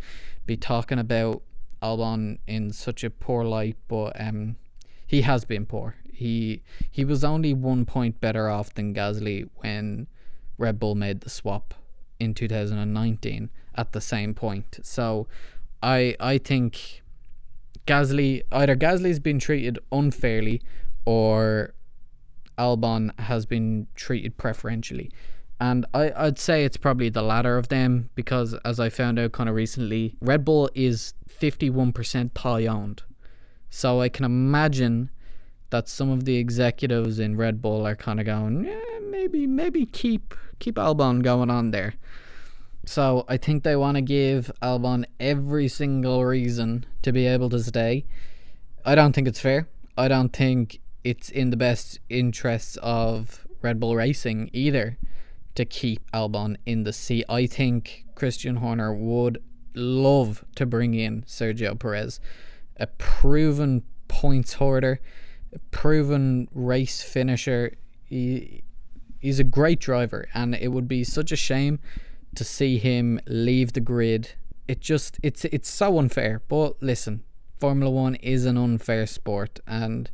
be 0.46 0.56
talking 0.56 1.00
about 1.00 1.42
Albon 1.82 2.40
in 2.48 2.72
such 2.72 3.04
a 3.04 3.10
poor 3.10 3.44
light, 3.44 3.78
but 3.88 4.20
um, 4.20 4.56
he 5.08 5.22
has 5.22 5.46
been 5.46 5.66
poor. 5.66 5.96
He 6.13 6.62
he 6.89 7.04
was 7.04 7.23
only 7.23 7.54
one 7.54 7.86
point 7.86 8.21
better 8.21 8.49
off 8.49 8.73
than 8.73 8.93
Gasly 8.93 9.49
when 9.56 10.08
Red 10.58 10.80
Bull 10.80 10.95
made 10.95 11.21
the 11.21 11.30
swap 11.30 11.73
in 12.19 12.34
2019 12.34 13.49
at 13.76 13.91
the 13.91 14.02
same 14.02 14.34
point. 14.34 14.80
So 14.84 15.28
I 15.82 16.15
I 16.19 16.38
think 16.38 17.02
Gasly 17.86 18.43
either 18.52 18.76
Gasly's 18.76 19.19
been 19.19 19.39
treated 19.39 19.80
unfairly 19.91 20.62
or 21.06 21.73
Albon 22.58 23.17
has 23.19 23.45
been 23.45 23.88
treated 23.95 24.38
preferentially. 24.38 25.12
And 25.60 25.86
I, 25.93 26.12
I'd 26.15 26.39
say 26.39 26.65
it's 26.65 26.78
probably 26.78 27.10
the 27.10 27.21
latter 27.21 27.58
of 27.58 27.69
them 27.69 28.10
because, 28.15 28.54
as 28.65 28.80
I 28.80 28.89
found 28.89 29.17
out 29.17 29.32
kind 29.32 29.47
of 29.47 29.56
recently, 29.56 30.15
Red 30.19 30.43
Bull 30.43 30.69
is 30.76 31.13
51% 31.30 32.32
Thai 32.34 32.65
owned. 32.65 33.04
So 33.69 34.02
I 34.02 34.10
can 34.10 34.26
imagine 34.26 35.10
that 35.74 35.90
some 35.90 36.12
of 36.12 36.26
the 36.26 36.36
executives 36.36 37.18
in 37.18 37.36
Red 37.36 37.60
Bull 37.60 37.88
are 37.88 37.96
kind 37.96 38.20
of 38.20 38.28
going, 38.28 38.64
yeah, 38.64 39.00
maybe, 39.10 39.48
maybe 39.48 39.88
keep 39.88 40.36
keep 40.60 40.76
Albon 40.76 41.24
going 41.24 41.50
on 41.50 41.72
there. 41.72 41.96
So 42.86 43.26
I 43.28 43.38
think 43.38 43.64
they 43.64 43.76
want 43.76 43.96
to 43.96 44.02
give 44.02 44.52
Albon 44.62 45.06
every 45.20 45.68
single 45.68 46.24
reason 46.26 46.86
to 47.02 47.12
be 47.12 47.26
able 47.26 47.50
to 47.50 47.60
stay. 47.60 48.06
I 48.86 48.94
don't 48.94 49.14
think 49.14 49.28
it's 49.28 49.40
fair. 49.40 49.68
I 49.98 50.08
don't 50.08 50.32
think 50.32 50.80
it's 51.04 51.32
in 51.32 51.50
the 51.50 51.58
best 51.58 52.00
interests 52.08 52.78
of 52.84 53.48
Red 53.64 53.80
Bull 53.80 53.96
Racing 53.96 54.52
either 54.54 55.00
to 55.56 55.66
keep 55.66 56.00
Albon 56.12 56.58
in 56.68 56.84
the 56.84 56.94
seat. 56.94 57.26
I 57.28 57.48
think 57.48 58.06
Christian 58.14 58.58
Horner 58.58 58.94
would 58.94 59.42
love 59.74 60.46
to 60.54 60.68
bring 60.68 60.94
in 60.94 61.24
Sergio 61.24 61.80
Perez, 61.80 62.20
a 62.78 62.86
proven 62.86 63.82
points 64.08 64.54
hoarder 64.54 65.00
proven 65.72 66.48
race 66.54 67.02
finisher. 67.02 67.74
He, 68.06 68.63
he's 69.20 69.39
a 69.39 69.44
great 69.44 69.80
driver, 69.80 70.28
and 70.34 70.56
it 70.56 70.70
would 70.70 70.88
be 70.88 71.04
such 71.04 71.32
a 71.32 71.36
shame 71.36 71.80
to 72.36 72.44
see 72.44 72.78
him 72.78 73.20
leave 73.28 73.74
the 73.74 73.80
grid. 73.80 74.32
It 74.68 74.80
just 74.80 75.20
it's 75.22 75.46
it's 75.46 75.70
so 75.70 76.00
unfair. 76.00 76.42
But 76.48 76.82
listen, 76.82 77.24
Formula 77.60 77.92
One 77.92 78.16
is 78.16 78.46
an 78.46 78.58
unfair 78.58 79.06
sport, 79.06 79.60
and 79.68 80.10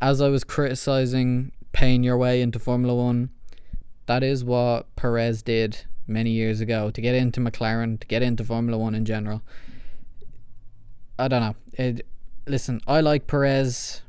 as 0.00 0.20
I 0.20 0.28
was 0.28 0.44
criticizing 0.44 1.52
paying 1.72 2.02
your 2.02 2.16
way 2.16 2.42
into 2.42 2.58
Formula 2.58 2.94
One, 2.94 3.30
that 4.06 4.22
is 4.22 4.44
what 4.44 4.94
Perez 4.96 5.42
did 5.42 5.84
many 6.06 6.30
years 6.30 6.60
ago 6.60 6.90
to 6.90 7.00
get 7.00 7.14
into 7.14 7.40
McLaren, 7.40 7.98
to 8.00 8.06
get 8.06 8.22
into 8.22 8.44
Formula 8.44 8.78
One 8.78 8.94
in 8.94 9.04
general. 9.04 9.42
I 11.18 11.28
don't 11.28 11.40
know. 11.40 11.56
It, 11.74 12.06
listen, 12.46 12.80
I 12.86 13.00
like 13.00 13.26
Perez. 13.26 14.02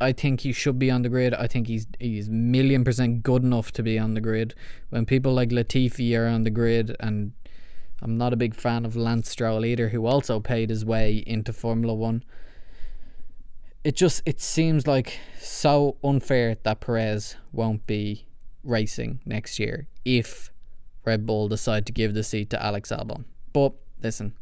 I 0.00 0.12
think 0.12 0.40
he 0.40 0.52
should 0.52 0.78
be 0.78 0.90
on 0.90 1.02
the 1.02 1.08
grid. 1.08 1.34
I 1.34 1.46
think 1.46 1.66
he's 1.66 1.86
he's 1.98 2.28
million 2.28 2.84
percent 2.84 3.22
good 3.22 3.42
enough 3.42 3.72
to 3.72 3.82
be 3.82 3.98
on 3.98 4.14
the 4.14 4.20
grid. 4.20 4.54
When 4.88 5.04
people 5.04 5.34
like 5.34 5.50
Latifi 5.50 6.18
are 6.18 6.26
on 6.26 6.42
the 6.44 6.50
grid, 6.50 6.96
and 7.00 7.32
I'm 8.00 8.16
not 8.16 8.32
a 8.32 8.36
big 8.36 8.54
fan 8.54 8.84
of 8.84 8.96
Lance 8.96 9.28
Stroll 9.30 9.64
either, 9.64 9.90
who 9.90 10.06
also 10.06 10.40
paid 10.40 10.70
his 10.70 10.84
way 10.84 11.22
into 11.26 11.52
Formula 11.52 11.94
One. 11.94 12.24
It 13.84 13.96
just 13.96 14.22
it 14.24 14.40
seems 14.40 14.86
like 14.86 15.18
so 15.38 15.96
unfair 16.02 16.56
that 16.62 16.80
Perez 16.80 17.36
won't 17.52 17.86
be 17.86 18.26
racing 18.62 19.20
next 19.24 19.58
year 19.58 19.86
if 20.04 20.52
Red 21.04 21.26
Bull 21.26 21.48
decide 21.48 21.86
to 21.86 21.92
give 21.92 22.14
the 22.14 22.22
seat 22.22 22.50
to 22.50 22.62
Alex 22.62 22.90
Albon. 22.90 23.24
But 23.52 23.72
listen, 24.02 24.34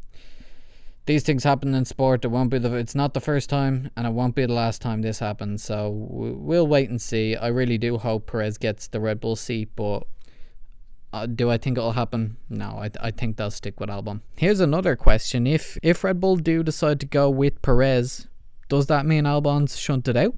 these 1.05 1.23
things 1.23 1.43
happen 1.43 1.73
in 1.73 1.85
sport. 1.85 2.23
It 2.23 2.29
won't 2.29 2.51
be 2.51 2.59
the. 2.59 2.73
It's 2.75 2.95
not 2.95 3.13
the 3.13 3.19
first 3.21 3.49
time, 3.49 3.89
and 3.95 4.05
it 4.05 4.13
won't 4.13 4.35
be 4.35 4.45
the 4.45 4.53
last 4.53 4.81
time 4.81 5.01
this 5.01 5.19
happens. 5.19 5.63
So 5.63 5.89
we'll 5.89 6.67
wait 6.67 6.89
and 6.89 7.01
see. 7.01 7.35
I 7.35 7.47
really 7.47 7.77
do 7.77 7.97
hope 7.97 8.27
Perez 8.27 8.57
gets 8.57 8.87
the 8.87 8.99
Red 8.99 9.19
Bull 9.19 9.35
seat, 9.35 9.69
but 9.75 10.03
uh, 11.11 11.25
do 11.25 11.49
I 11.49 11.57
think 11.57 11.77
it'll 11.77 11.93
happen? 11.93 12.37
No, 12.49 12.79
I, 12.79 12.91
I 13.01 13.11
think 13.11 13.37
they'll 13.37 13.51
stick 13.51 13.79
with 13.79 13.89
Albon. 13.89 14.21
Here's 14.35 14.59
another 14.59 14.95
question: 14.95 15.47
If 15.47 15.77
if 15.81 16.03
Red 16.03 16.19
Bull 16.19 16.35
do 16.35 16.63
decide 16.63 16.99
to 16.99 17.05
go 17.05 17.29
with 17.29 17.61
Perez, 17.61 18.27
does 18.67 18.85
that 18.87 19.05
mean 19.05 19.23
Albon's 19.23 19.77
shunted 19.77 20.15
out? 20.15 20.35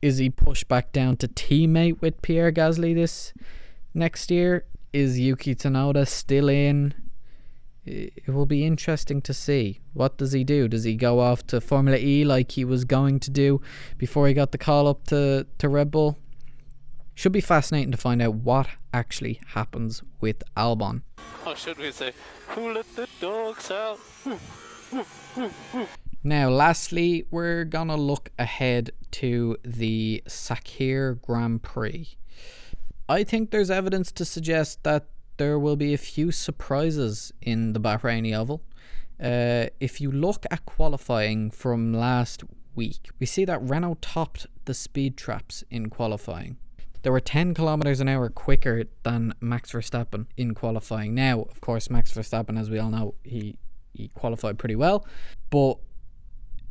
Is 0.00 0.18
he 0.18 0.30
pushed 0.30 0.68
back 0.68 0.92
down 0.92 1.16
to 1.18 1.28
teammate 1.28 2.00
with 2.00 2.20
Pierre 2.22 2.52
Gasly 2.52 2.94
this 2.94 3.32
next 3.94 4.30
year? 4.30 4.64
Is 4.92 5.18
Yuki 5.18 5.54
Tsunoda 5.54 6.06
still 6.06 6.48
in? 6.48 6.94
It 7.86 8.28
will 8.28 8.46
be 8.46 8.64
interesting 8.64 9.20
to 9.22 9.34
see. 9.34 9.80
What 9.92 10.16
does 10.16 10.32
he 10.32 10.44
do? 10.44 10.68
Does 10.68 10.84
he 10.84 10.94
go 10.94 11.20
off 11.20 11.46
to 11.48 11.60
Formula 11.60 11.98
E 11.98 12.24
like 12.24 12.52
he 12.52 12.64
was 12.64 12.84
going 12.84 13.20
to 13.20 13.30
do 13.30 13.60
before 13.98 14.26
he 14.26 14.34
got 14.34 14.52
the 14.52 14.58
call 14.58 14.88
up 14.88 15.06
to, 15.08 15.46
to 15.58 15.68
Red 15.68 15.90
Bull? 15.90 16.18
Should 17.14 17.32
be 17.32 17.40
fascinating 17.40 17.92
to 17.92 17.96
find 17.96 18.20
out 18.20 18.34
what 18.34 18.68
actually 18.92 19.40
happens 19.48 20.02
with 20.20 20.42
Albon. 20.56 21.02
Or 21.46 21.54
should 21.54 21.78
we 21.78 21.92
say, 21.92 22.12
who 22.48 22.72
let 22.72 22.86
the 22.96 23.08
dogs 23.20 23.70
out? 23.70 24.00
now, 26.24 26.48
lastly, 26.50 27.26
we're 27.30 27.64
gonna 27.64 27.96
look 27.96 28.30
ahead 28.38 28.90
to 29.12 29.56
the 29.62 30.22
Sakhir 30.26 31.20
Grand 31.20 31.62
Prix. 31.62 32.16
I 33.08 33.22
think 33.22 33.50
there's 33.50 33.70
evidence 33.70 34.10
to 34.12 34.24
suggest 34.24 34.82
that 34.84 35.06
there 35.36 35.58
will 35.58 35.76
be 35.76 35.94
a 35.94 35.98
few 35.98 36.30
surprises 36.30 37.32
in 37.42 37.72
the 37.72 37.80
Bahraini 37.80 38.36
Oval. 38.36 38.62
Uh, 39.20 39.66
if 39.80 40.00
you 40.00 40.10
look 40.10 40.46
at 40.50 40.64
qualifying 40.66 41.50
from 41.50 41.92
last 41.92 42.44
week, 42.74 43.10
we 43.18 43.26
see 43.26 43.44
that 43.44 43.62
Renault 43.62 43.98
topped 44.00 44.46
the 44.64 44.74
speed 44.74 45.16
traps 45.16 45.64
in 45.70 45.90
qualifying. 45.90 46.56
They 47.02 47.10
were 47.10 47.20
10 47.20 47.54
kilometers 47.54 48.00
an 48.00 48.08
hour 48.08 48.30
quicker 48.30 48.84
than 49.02 49.34
Max 49.40 49.72
Verstappen 49.72 50.26
in 50.36 50.54
qualifying. 50.54 51.14
Now, 51.14 51.42
of 51.42 51.60
course, 51.60 51.90
Max 51.90 52.12
Verstappen, 52.12 52.58
as 52.58 52.70
we 52.70 52.78
all 52.78 52.90
know, 52.90 53.14
he, 53.22 53.58
he 53.92 54.08
qualified 54.08 54.58
pretty 54.58 54.74
well, 54.74 55.06
but 55.50 55.78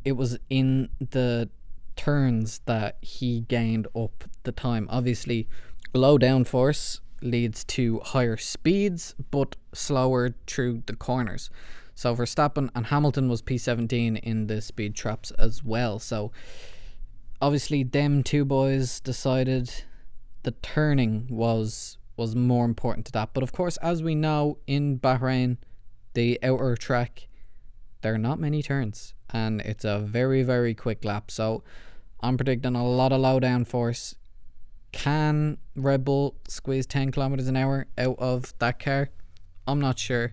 it 0.04 0.12
was 0.12 0.38
in 0.50 0.88
the 0.98 1.48
turns 1.96 2.60
that 2.66 2.98
he 3.00 3.42
gained 3.42 3.86
up 3.94 4.24
the 4.42 4.52
time. 4.52 4.88
Obviously, 4.90 5.48
low 5.94 6.18
downforce 6.18 6.98
leads 7.24 7.64
to 7.64 8.00
higher 8.04 8.36
speeds 8.36 9.14
but 9.30 9.56
slower 9.72 10.34
through 10.46 10.82
the 10.86 10.94
corners. 10.94 11.50
So 11.94 12.14
Verstappen 12.14 12.70
and 12.74 12.86
Hamilton 12.86 13.28
was 13.28 13.42
P17 13.42 14.18
in 14.20 14.46
the 14.46 14.60
speed 14.60 14.94
traps 14.94 15.30
as 15.32 15.62
well. 15.62 15.98
So 15.98 16.32
obviously 17.40 17.82
them 17.82 18.22
two 18.22 18.44
boys 18.44 19.00
decided 19.00 19.84
the 20.42 20.52
turning 20.52 21.26
was 21.30 21.98
was 22.16 22.36
more 22.36 22.64
important 22.64 23.06
to 23.06 23.12
that. 23.12 23.30
But 23.34 23.42
of 23.42 23.52
course, 23.52 23.76
as 23.78 24.00
we 24.00 24.14
know 24.14 24.58
in 24.68 25.00
Bahrain, 25.00 25.56
the 26.12 26.38
outer 26.44 26.76
track, 26.76 27.26
there 28.02 28.14
are 28.14 28.18
not 28.18 28.38
many 28.38 28.62
turns 28.62 29.14
and 29.30 29.60
it's 29.62 29.84
a 29.84 29.98
very 29.98 30.42
very 30.42 30.74
quick 30.74 31.04
lap. 31.04 31.30
So 31.30 31.62
I'm 32.20 32.36
predicting 32.36 32.74
a 32.74 32.86
lot 32.86 33.12
of 33.12 33.20
low 33.20 33.40
down 33.40 33.64
force 33.64 34.14
can 34.94 35.58
Red 35.74 36.04
Bull 36.04 36.36
squeeze 36.48 36.86
10 36.86 37.10
kilometers 37.10 37.48
an 37.48 37.56
hour 37.56 37.86
out 37.98 38.16
of 38.18 38.54
that 38.60 38.78
car? 38.78 39.10
I'm 39.66 39.80
not 39.80 39.98
sure. 39.98 40.32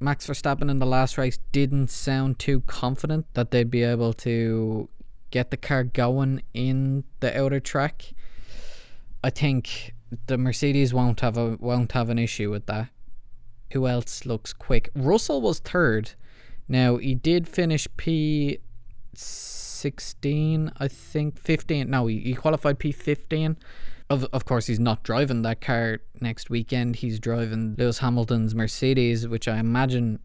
Max 0.00 0.26
Verstappen 0.26 0.70
in 0.70 0.78
the 0.78 0.86
last 0.86 1.18
race 1.18 1.38
didn't 1.52 1.90
sound 1.90 2.38
too 2.38 2.62
confident 2.62 3.26
that 3.34 3.50
they'd 3.50 3.70
be 3.70 3.82
able 3.82 4.14
to 4.14 4.88
get 5.30 5.50
the 5.50 5.56
car 5.56 5.84
going 5.84 6.42
in 6.54 7.04
the 7.20 7.38
outer 7.38 7.60
track. 7.60 8.14
I 9.22 9.30
think 9.30 9.94
the 10.26 10.38
Mercedes 10.38 10.94
won't 10.94 11.20
have 11.20 11.36
a 11.36 11.56
won't 11.60 11.92
have 11.92 12.08
an 12.08 12.18
issue 12.18 12.50
with 12.50 12.66
that. 12.66 12.88
Who 13.72 13.86
else 13.86 14.24
looks 14.24 14.54
quick? 14.54 14.88
Russell 14.94 15.42
was 15.42 15.58
third. 15.58 16.12
Now 16.68 16.96
he 16.96 17.14
did 17.14 17.46
finish 17.46 17.86
P 17.96 18.60
16, 19.78 20.72
I 20.76 20.88
think 20.88 21.38
15. 21.38 21.88
No, 21.88 22.06
he, 22.06 22.20
he 22.20 22.34
qualified 22.34 22.78
P15. 22.78 23.56
Of, 24.10 24.24
of 24.32 24.44
course, 24.44 24.66
he's 24.66 24.80
not 24.80 25.02
driving 25.02 25.42
that 25.42 25.60
car 25.60 26.00
next 26.20 26.50
weekend. 26.50 26.96
He's 26.96 27.18
driving 27.18 27.74
Lewis 27.78 27.98
Hamilton's 27.98 28.54
Mercedes, 28.54 29.28
which 29.28 29.46
I 29.46 29.58
imagine 29.58 30.18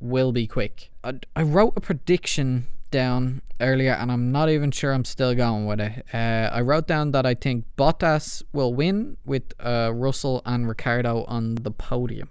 will 0.00 0.32
be 0.32 0.46
quick. 0.46 0.90
I, 1.04 1.14
I 1.36 1.42
wrote 1.42 1.74
a 1.76 1.80
prediction 1.80 2.66
down 2.90 3.42
earlier, 3.60 3.92
and 3.92 4.10
I'm 4.10 4.32
not 4.32 4.48
even 4.48 4.70
sure 4.70 4.92
I'm 4.92 5.04
still 5.04 5.34
going 5.34 5.66
with 5.66 5.80
it. 5.80 6.04
Uh, 6.12 6.50
I 6.52 6.62
wrote 6.62 6.86
down 6.86 7.12
that 7.12 7.26
I 7.26 7.34
think 7.34 7.64
Bottas 7.76 8.42
will 8.52 8.72
win 8.72 9.16
with 9.24 9.52
uh, 9.60 9.92
Russell 9.94 10.42
and 10.46 10.68
Ricciardo 10.68 11.24
on 11.24 11.56
the 11.56 11.70
podium. 11.70 12.30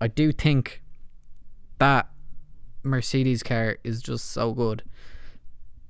I 0.00 0.08
do 0.08 0.32
think 0.32 0.82
that 1.78 2.08
Mercedes 2.82 3.42
car 3.42 3.76
is 3.84 4.02
just 4.02 4.30
so 4.30 4.52
good 4.52 4.82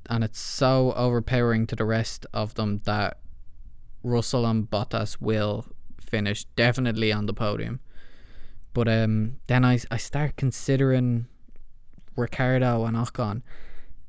and 0.09 0.25
it's 0.25 0.41
so 0.41 0.93
overpowering 0.93 1.67
to 1.69 1.77
the 1.77 1.85
rest 1.85 2.27
of 2.33 2.55
them 2.55 2.81
that 2.85 3.19
Russell 4.03 4.47
and 4.47 4.69
Bottas 4.69 5.19
will 5.21 5.67
finish 6.01 6.45
definitely 6.57 7.13
on 7.13 7.27
the 7.27 7.33
podium. 7.33 7.81
But 8.75 8.89
um, 8.89 9.37
then 9.47 9.65
I, 9.65 9.79
I 9.91 9.97
start 9.97 10.37
considering 10.37 11.27
Ricciardo 12.17 12.85
and 12.85 12.97
Ocon. 12.97 13.43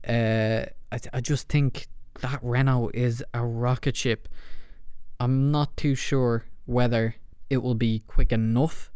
Uh, 0.08 0.65
I, 0.91 0.99
I 1.13 1.21
just 1.21 1.49
think 1.49 1.88
that 2.21 2.39
Renault 2.41 2.91
is 2.93 3.23
a 3.34 3.45
rocket 3.45 3.95
ship. 3.95 4.27
I'm 5.19 5.51
not 5.51 5.75
too 5.77 5.95
sure 5.95 6.45
whether 6.65 7.15
it 7.49 7.58
will 7.58 7.75
be 7.75 8.03
quick 8.08 8.32
enough 8.32 8.91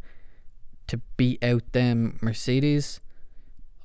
to 0.88 0.98
beat 1.16 1.42
out 1.44 1.72
them 1.72 2.18
Mercedes 2.20 3.00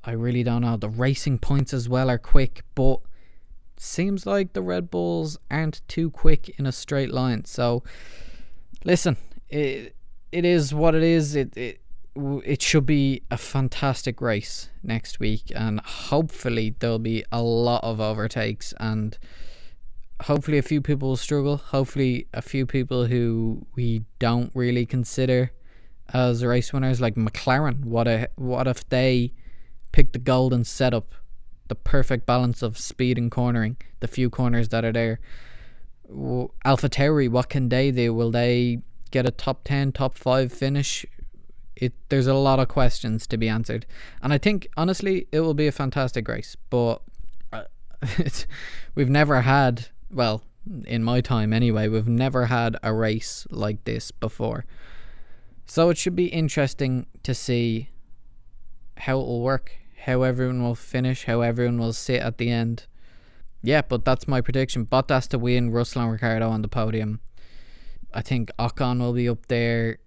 I 0.06 0.12
really 0.12 0.42
don't 0.42 0.62
know. 0.62 0.76
The 0.76 0.88
racing 0.88 1.38
points 1.38 1.72
as 1.72 1.88
well 1.88 2.10
are 2.10 2.18
quick, 2.18 2.62
but 2.74 3.00
seems 3.76 4.26
like 4.26 4.52
the 4.52 4.62
Red 4.62 4.90
Bulls 4.90 5.38
aren't 5.50 5.80
too 5.88 6.10
quick 6.10 6.48
in 6.58 6.66
a 6.66 6.72
straight 6.72 7.10
line. 7.10 7.44
So, 7.44 7.82
listen, 8.84 9.16
it, 9.48 9.96
it 10.30 10.44
is 10.44 10.74
what 10.74 10.94
it 10.94 11.02
is. 11.02 11.34
It 11.34 11.56
it 11.56 11.80
it 12.44 12.62
should 12.62 12.86
be 12.86 13.22
a 13.30 13.36
fantastic 13.36 14.20
race 14.20 14.70
next 14.82 15.20
week, 15.20 15.50
and 15.54 15.80
hopefully 15.80 16.74
there'll 16.78 16.98
be 16.98 17.24
a 17.32 17.42
lot 17.42 17.82
of 17.82 18.00
overtakes 18.00 18.72
and 18.78 19.18
hopefully 20.22 20.58
a 20.58 20.62
few 20.62 20.80
people 20.80 21.08
will 21.08 21.16
struggle. 21.16 21.56
Hopefully 21.56 22.26
a 22.32 22.42
few 22.42 22.66
people 22.66 23.06
who 23.06 23.66
we 23.74 24.04
don't 24.18 24.50
really 24.54 24.86
consider 24.86 25.52
as 26.12 26.44
race 26.44 26.72
winners, 26.72 27.00
like 27.00 27.14
McLaren. 27.14 27.84
What 27.84 28.06
a 28.06 28.28
what 28.36 28.66
if 28.66 28.88
they 28.88 29.32
pick 29.94 30.12
the 30.12 30.18
golden 30.18 30.64
setup, 30.64 31.14
the 31.68 31.76
perfect 31.76 32.26
balance 32.26 32.62
of 32.62 32.76
speed 32.76 33.16
and 33.16 33.30
cornering, 33.30 33.76
the 34.00 34.08
few 34.08 34.28
corners 34.28 34.70
that 34.70 34.84
are 34.84 34.90
there. 34.90 35.20
W- 36.08 36.50
AlphaTauri, 36.66 37.28
what 37.30 37.48
can 37.48 37.68
they 37.68 37.92
do? 37.92 38.12
Will 38.12 38.32
they 38.32 38.80
get 39.12 39.24
a 39.24 39.30
top 39.30 39.62
ten, 39.62 39.92
top 39.92 40.18
five 40.18 40.52
finish? 40.52 41.06
It 41.76 41.92
there's 42.08 42.26
a 42.26 42.34
lot 42.34 42.58
of 42.58 42.66
questions 42.66 43.24
to 43.28 43.36
be 43.36 43.48
answered, 43.48 43.86
and 44.20 44.32
I 44.32 44.38
think 44.38 44.66
honestly 44.76 45.28
it 45.30 45.40
will 45.40 45.54
be 45.54 45.68
a 45.68 45.72
fantastic 45.72 46.26
race. 46.26 46.56
But 46.70 47.00
uh, 47.52 47.62
we've 48.96 49.08
never 49.08 49.42
had 49.42 49.86
well 50.10 50.42
in 50.86 51.04
my 51.04 51.20
time 51.20 51.52
anyway, 51.52 51.86
we've 51.86 52.08
never 52.08 52.46
had 52.46 52.76
a 52.82 52.92
race 52.92 53.46
like 53.48 53.84
this 53.84 54.10
before. 54.10 54.64
So 55.66 55.88
it 55.90 55.98
should 55.98 56.16
be 56.16 56.26
interesting 56.26 57.06
to 57.22 57.32
see 57.32 57.90
how 58.98 59.20
it 59.20 59.26
will 59.26 59.40
work, 59.42 59.72
how 60.06 60.22
everyone 60.22 60.62
will 60.62 60.74
finish, 60.74 61.24
how 61.24 61.40
everyone 61.40 61.78
will 61.78 61.92
sit 61.92 62.20
at 62.20 62.38
the 62.38 62.50
end. 62.50 62.86
Yeah, 63.62 63.82
but 63.82 64.04
that's 64.04 64.28
my 64.28 64.40
prediction. 64.40 64.84
Bottas 64.84 65.28
to 65.28 65.38
win, 65.38 65.70
Russell 65.70 66.02
and 66.02 66.12
Ricciardo 66.12 66.50
on 66.50 66.62
the 66.62 66.68
podium. 66.68 67.20
I 68.12 68.20
think 68.20 68.50
Ocon 68.58 69.00
will 69.00 69.14
be 69.14 69.28
up 69.28 69.46
there. 69.46 69.98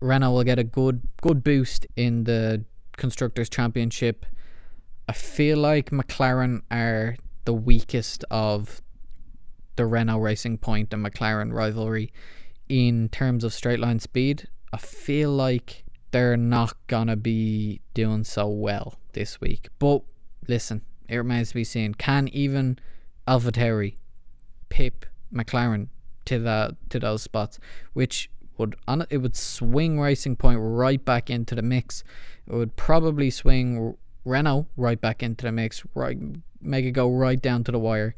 Renault 0.00 0.32
will 0.32 0.44
get 0.44 0.58
a 0.58 0.64
good 0.64 1.02
good 1.22 1.42
boost 1.42 1.86
in 1.96 2.24
the 2.24 2.64
constructors 2.96 3.48
championship. 3.48 4.26
I 5.08 5.12
feel 5.12 5.58
like 5.58 5.90
McLaren 5.90 6.62
are 6.70 7.16
the 7.44 7.54
weakest 7.54 8.24
of 8.30 8.82
the 9.76 9.86
Renault 9.86 10.18
Racing 10.18 10.58
Point 10.58 10.92
and 10.92 11.04
McLaren 11.06 11.52
rivalry 11.52 12.12
in 12.68 13.08
terms 13.08 13.44
of 13.44 13.54
straight 13.54 13.78
line 13.78 14.00
speed. 14.00 14.48
I 14.72 14.78
feel 14.78 15.30
like 15.30 15.84
they're 16.16 16.36
not 16.38 16.74
gonna 16.86 17.14
be 17.14 17.82
doing 17.92 18.24
so 18.24 18.48
well 18.48 18.94
this 19.12 19.38
week. 19.38 19.68
But 19.78 20.00
listen, 20.48 20.80
it 21.10 21.16
remains 21.16 21.48
to 21.48 21.56
be 21.56 21.64
seen. 21.64 21.92
Can 21.92 22.28
even 22.28 22.78
AlphaTauri 23.28 23.96
pip 24.70 25.04
McLaren 25.30 25.88
to 26.24 26.38
that 26.38 26.76
to 26.88 26.98
those 26.98 27.22
spots, 27.22 27.58
which 27.92 28.30
would 28.56 28.76
it 29.10 29.18
would 29.18 29.36
swing 29.36 30.00
Racing 30.00 30.36
Point 30.36 30.58
right 30.62 31.04
back 31.04 31.28
into 31.28 31.54
the 31.54 31.60
mix. 31.60 32.02
It 32.46 32.54
would 32.54 32.76
probably 32.76 33.28
swing 33.28 33.94
Renault 34.24 34.68
right 34.74 34.98
back 34.98 35.22
into 35.22 35.44
the 35.44 35.52
mix, 35.52 35.84
right 35.94 36.16
make 36.62 36.86
it 36.86 36.92
go 36.92 37.10
right 37.10 37.42
down 37.42 37.62
to 37.64 37.72
the 37.72 37.78
wire 37.78 38.14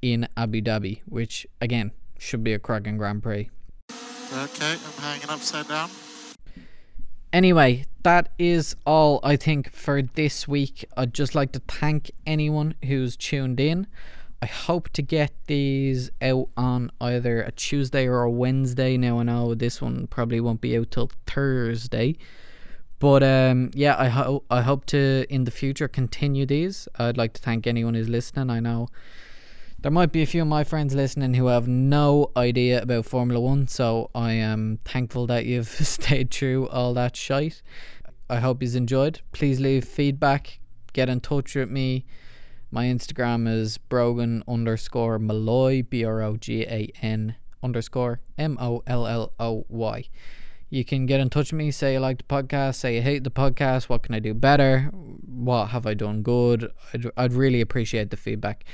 in 0.00 0.28
Abu 0.36 0.62
Dhabi, 0.62 1.00
which 1.06 1.48
again 1.60 1.90
should 2.20 2.44
be 2.44 2.52
a 2.52 2.60
cracking 2.60 2.98
Grand 2.98 3.20
Prix. 3.20 3.50
Okay, 4.32 4.72
I'm 4.72 5.02
hanging 5.02 5.28
upside 5.28 5.66
down. 5.66 5.90
Anyway, 7.32 7.86
that 8.02 8.28
is 8.38 8.76
all 8.84 9.20
I 9.22 9.36
think 9.36 9.72
for 9.72 10.02
this 10.02 10.46
week. 10.46 10.84
I'd 10.96 11.14
just 11.14 11.34
like 11.34 11.52
to 11.52 11.60
thank 11.60 12.10
anyone 12.26 12.74
who's 12.84 13.16
tuned 13.16 13.58
in. 13.58 13.86
I 14.42 14.46
hope 14.46 14.88
to 14.90 15.02
get 15.02 15.32
these 15.46 16.10
out 16.20 16.48
on 16.56 16.90
either 17.00 17.42
a 17.42 17.52
Tuesday 17.52 18.06
or 18.06 18.22
a 18.22 18.30
Wednesday. 18.30 18.96
Now 18.96 19.20
I 19.20 19.22
know 19.22 19.54
this 19.54 19.80
one 19.80 20.08
probably 20.08 20.40
won't 20.40 20.60
be 20.60 20.76
out 20.76 20.90
till 20.90 21.10
Thursday. 21.26 22.16
But 22.98 23.22
um, 23.22 23.70
yeah, 23.72 23.96
I 23.98 24.08
hope 24.08 24.44
I 24.50 24.60
hope 24.62 24.86
to 24.86 25.26
in 25.28 25.44
the 25.44 25.50
future 25.50 25.88
continue 25.88 26.44
these. 26.44 26.86
I'd 26.98 27.16
like 27.16 27.32
to 27.34 27.40
thank 27.40 27.66
anyone 27.66 27.94
who's 27.94 28.08
listening. 28.08 28.50
I 28.50 28.60
know 28.60 28.88
there 29.82 29.90
might 29.90 30.12
be 30.12 30.22
a 30.22 30.26
few 30.26 30.42
of 30.42 30.48
my 30.48 30.62
friends 30.62 30.94
listening 30.94 31.34
who 31.34 31.46
have 31.46 31.66
no 31.66 32.30
idea 32.36 32.80
about 32.80 33.04
Formula 33.04 33.40
One, 33.40 33.66
so 33.66 34.10
I 34.14 34.30
am 34.32 34.78
thankful 34.84 35.26
that 35.26 35.44
you've 35.44 35.66
stayed 35.68 36.30
through 36.30 36.68
all 36.68 36.94
that 36.94 37.16
shite. 37.16 37.62
I 38.30 38.38
hope 38.38 38.62
you've 38.62 38.76
enjoyed. 38.76 39.20
Please 39.32 39.58
leave 39.58 39.84
feedback. 39.84 40.60
Get 40.92 41.08
in 41.08 41.18
touch 41.18 41.56
with 41.56 41.68
me. 41.68 42.06
My 42.70 42.84
Instagram 42.84 43.52
is 43.52 43.76
Brogan 43.76 44.44
underscore 44.46 45.18
Molloy, 45.18 45.82
B 45.82 46.04
R 46.04 46.22
O 46.22 46.36
G 46.36 46.62
A 46.62 46.88
N 47.02 47.34
underscore 47.60 48.20
M 48.38 48.56
O 48.60 48.84
L 48.86 49.08
L 49.08 49.32
O 49.40 49.66
Y. 49.68 50.04
You 50.70 50.84
can 50.84 51.06
get 51.06 51.18
in 51.18 51.28
touch 51.28 51.50
with 51.50 51.58
me, 51.58 51.72
say 51.72 51.94
you 51.94 52.00
like 52.00 52.18
the 52.18 52.24
podcast, 52.24 52.76
say 52.76 52.94
you 52.94 53.02
hate 53.02 53.24
the 53.24 53.32
podcast, 53.32 53.88
what 53.88 54.04
can 54.04 54.14
I 54.14 54.20
do 54.20 54.32
better, 54.32 54.90
what 54.92 55.66
have 55.66 55.86
I 55.86 55.94
done 55.94 56.22
good. 56.22 56.70
I'd, 56.94 57.10
I'd 57.16 57.32
really 57.32 57.60
appreciate 57.60 58.10
the 58.10 58.16
feedback. 58.16 58.64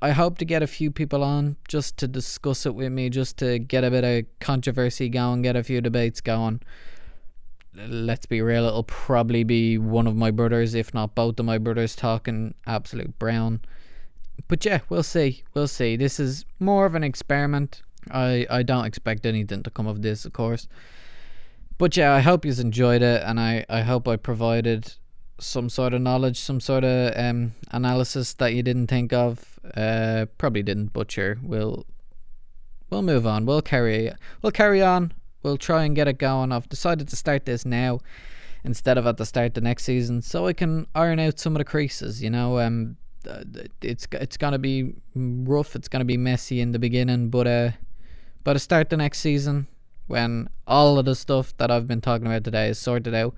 I 0.00 0.12
hope 0.12 0.38
to 0.38 0.44
get 0.44 0.62
a 0.62 0.66
few 0.66 0.90
people 0.90 1.24
on 1.24 1.56
just 1.66 1.96
to 1.98 2.08
discuss 2.08 2.66
it 2.66 2.74
with 2.74 2.92
me, 2.92 3.10
just 3.10 3.36
to 3.38 3.58
get 3.58 3.84
a 3.84 3.90
bit 3.90 4.04
of 4.04 4.26
controversy 4.40 5.08
going, 5.08 5.42
get 5.42 5.56
a 5.56 5.64
few 5.64 5.80
debates 5.80 6.20
going. 6.20 6.60
Let's 7.74 8.26
be 8.26 8.40
real, 8.40 8.64
it'll 8.64 8.84
probably 8.84 9.44
be 9.44 9.78
one 9.78 10.06
of 10.06 10.16
my 10.16 10.30
brothers, 10.30 10.74
if 10.74 10.94
not 10.94 11.14
both 11.14 11.38
of 11.38 11.46
my 11.46 11.58
brothers, 11.58 11.96
talking 11.96 12.54
absolute 12.66 13.18
brown. 13.18 13.60
But 14.46 14.64
yeah, 14.64 14.80
we'll 14.88 15.02
see. 15.02 15.42
We'll 15.54 15.68
see. 15.68 15.96
This 15.96 16.20
is 16.20 16.44
more 16.60 16.86
of 16.86 16.94
an 16.94 17.02
experiment. 17.02 17.82
I, 18.10 18.46
I 18.48 18.62
don't 18.62 18.84
expect 18.84 19.26
anything 19.26 19.62
to 19.64 19.70
come 19.70 19.86
of 19.86 20.02
this, 20.02 20.24
of 20.24 20.32
course. 20.32 20.68
But 21.76 21.96
yeah, 21.96 22.12
I 22.12 22.20
hope 22.20 22.44
you've 22.44 22.58
enjoyed 22.58 23.02
it, 23.02 23.22
and 23.24 23.38
I, 23.38 23.64
I 23.68 23.82
hope 23.82 24.08
I 24.08 24.16
provided 24.16 24.94
some 25.40 25.68
sort 25.68 25.94
of 25.94 26.00
knowledge, 26.00 26.38
some 26.38 26.60
sort 26.60 26.84
of 26.84 27.12
um, 27.16 27.52
analysis 27.70 28.34
that 28.34 28.54
you 28.54 28.62
didn't 28.62 28.88
think 28.88 29.12
of. 29.12 29.57
Uh, 29.76 30.26
probably 30.38 30.62
didn't, 30.62 30.92
butcher. 30.92 31.38
we'll 31.42 31.86
we'll 32.90 33.02
move 33.02 33.26
on. 33.26 33.46
We'll 33.46 33.62
carry 33.62 34.12
we'll 34.42 34.52
carry 34.52 34.82
on. 34.82 35.12
We'll 35.42 35.56
try 35.56 35.84
and 35.84 35.94
get 35.94 36.08
it 36.08 36.18
going. 36.18 36.52
I've 36.52 36.68
decided 36.68 37.08
to 37.08 37.16
start 37.16 37.46
this 37.46 37.64
now 37.64 38.00
instead 38.64 38.98
of 38.98 39.06
at 39.06 39.16
the 39.16 39.24
start 39.24 39.54
the 39.54 39.60
next 39.60 39.84
season, 39.84 40.22
so 40.22 40.46
I 40.46 40.52
can 40.52 40.86
iron 40.94 41.20
out 41.20 41.38
some 41.38 41.54
of 41.54 41.60
the 41.60 41.64
creases. 41.64 42.22
You 42.22 42.30
know, 42.30 42.58
um, 42.58 42.96
uh, 43.28 43.44
it's 43.80 44.06
it's 44.12 44.36
gonna 44.36 44.58
be 44.58 44.94
rough. 45.14 45.76
It's 45.76 45.88
gonna 45.88 46.04
be 46.04 46.16
messy 46.16 46.60
in 46.60 46.72
the 46.72 46.78
beginning, 46.78 47.30
but 47.30 47.46
uh, 47.46 47.70
by 48.44 48.54
the 48.54 48.58
start 48.58 48.90
the 48.90 48.96
next 48.96 49.20
season, 49.20 49.68
when 50.06 50.48
all 50.66 50.98
of 50.98 51.04
the 51.04 51.14
stuff 51.14 51.56
that 51.58 51.70
I've 51.70 51.86
been 51.86 52.00
talking 52.00 52.26
about 52.26 52.44
today 52.44 52.68
is 52.68 52.78
sorted 52.78 53.14
out 53.14 53.34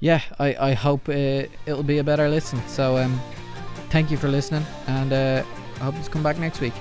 yeah, 0.00 0.22
I, 0.38 0.70
I 0.70 0.74
hope 0.74 1.08
uh, 1.08 1.46
it'll 1.66 1.82
be 1.82 1.98
a 1.98 2.04
better 2.04 2.28
listen. 2.28 2.60
So 2.68 2.98
um, 2.98 3.20
thank 3.90 4.10
you 4.10 4.16
for 4.16 4.28
listening, 4.28 4.64
and 4.86 5.12
uh, 5.12 5.42
I 5.80 5.84
hope 5.84 5.96
you 5.96 6.02
come 6.04 6.22
back 6.22 6.38
next 6.38 6.60
week. 6.60 6.74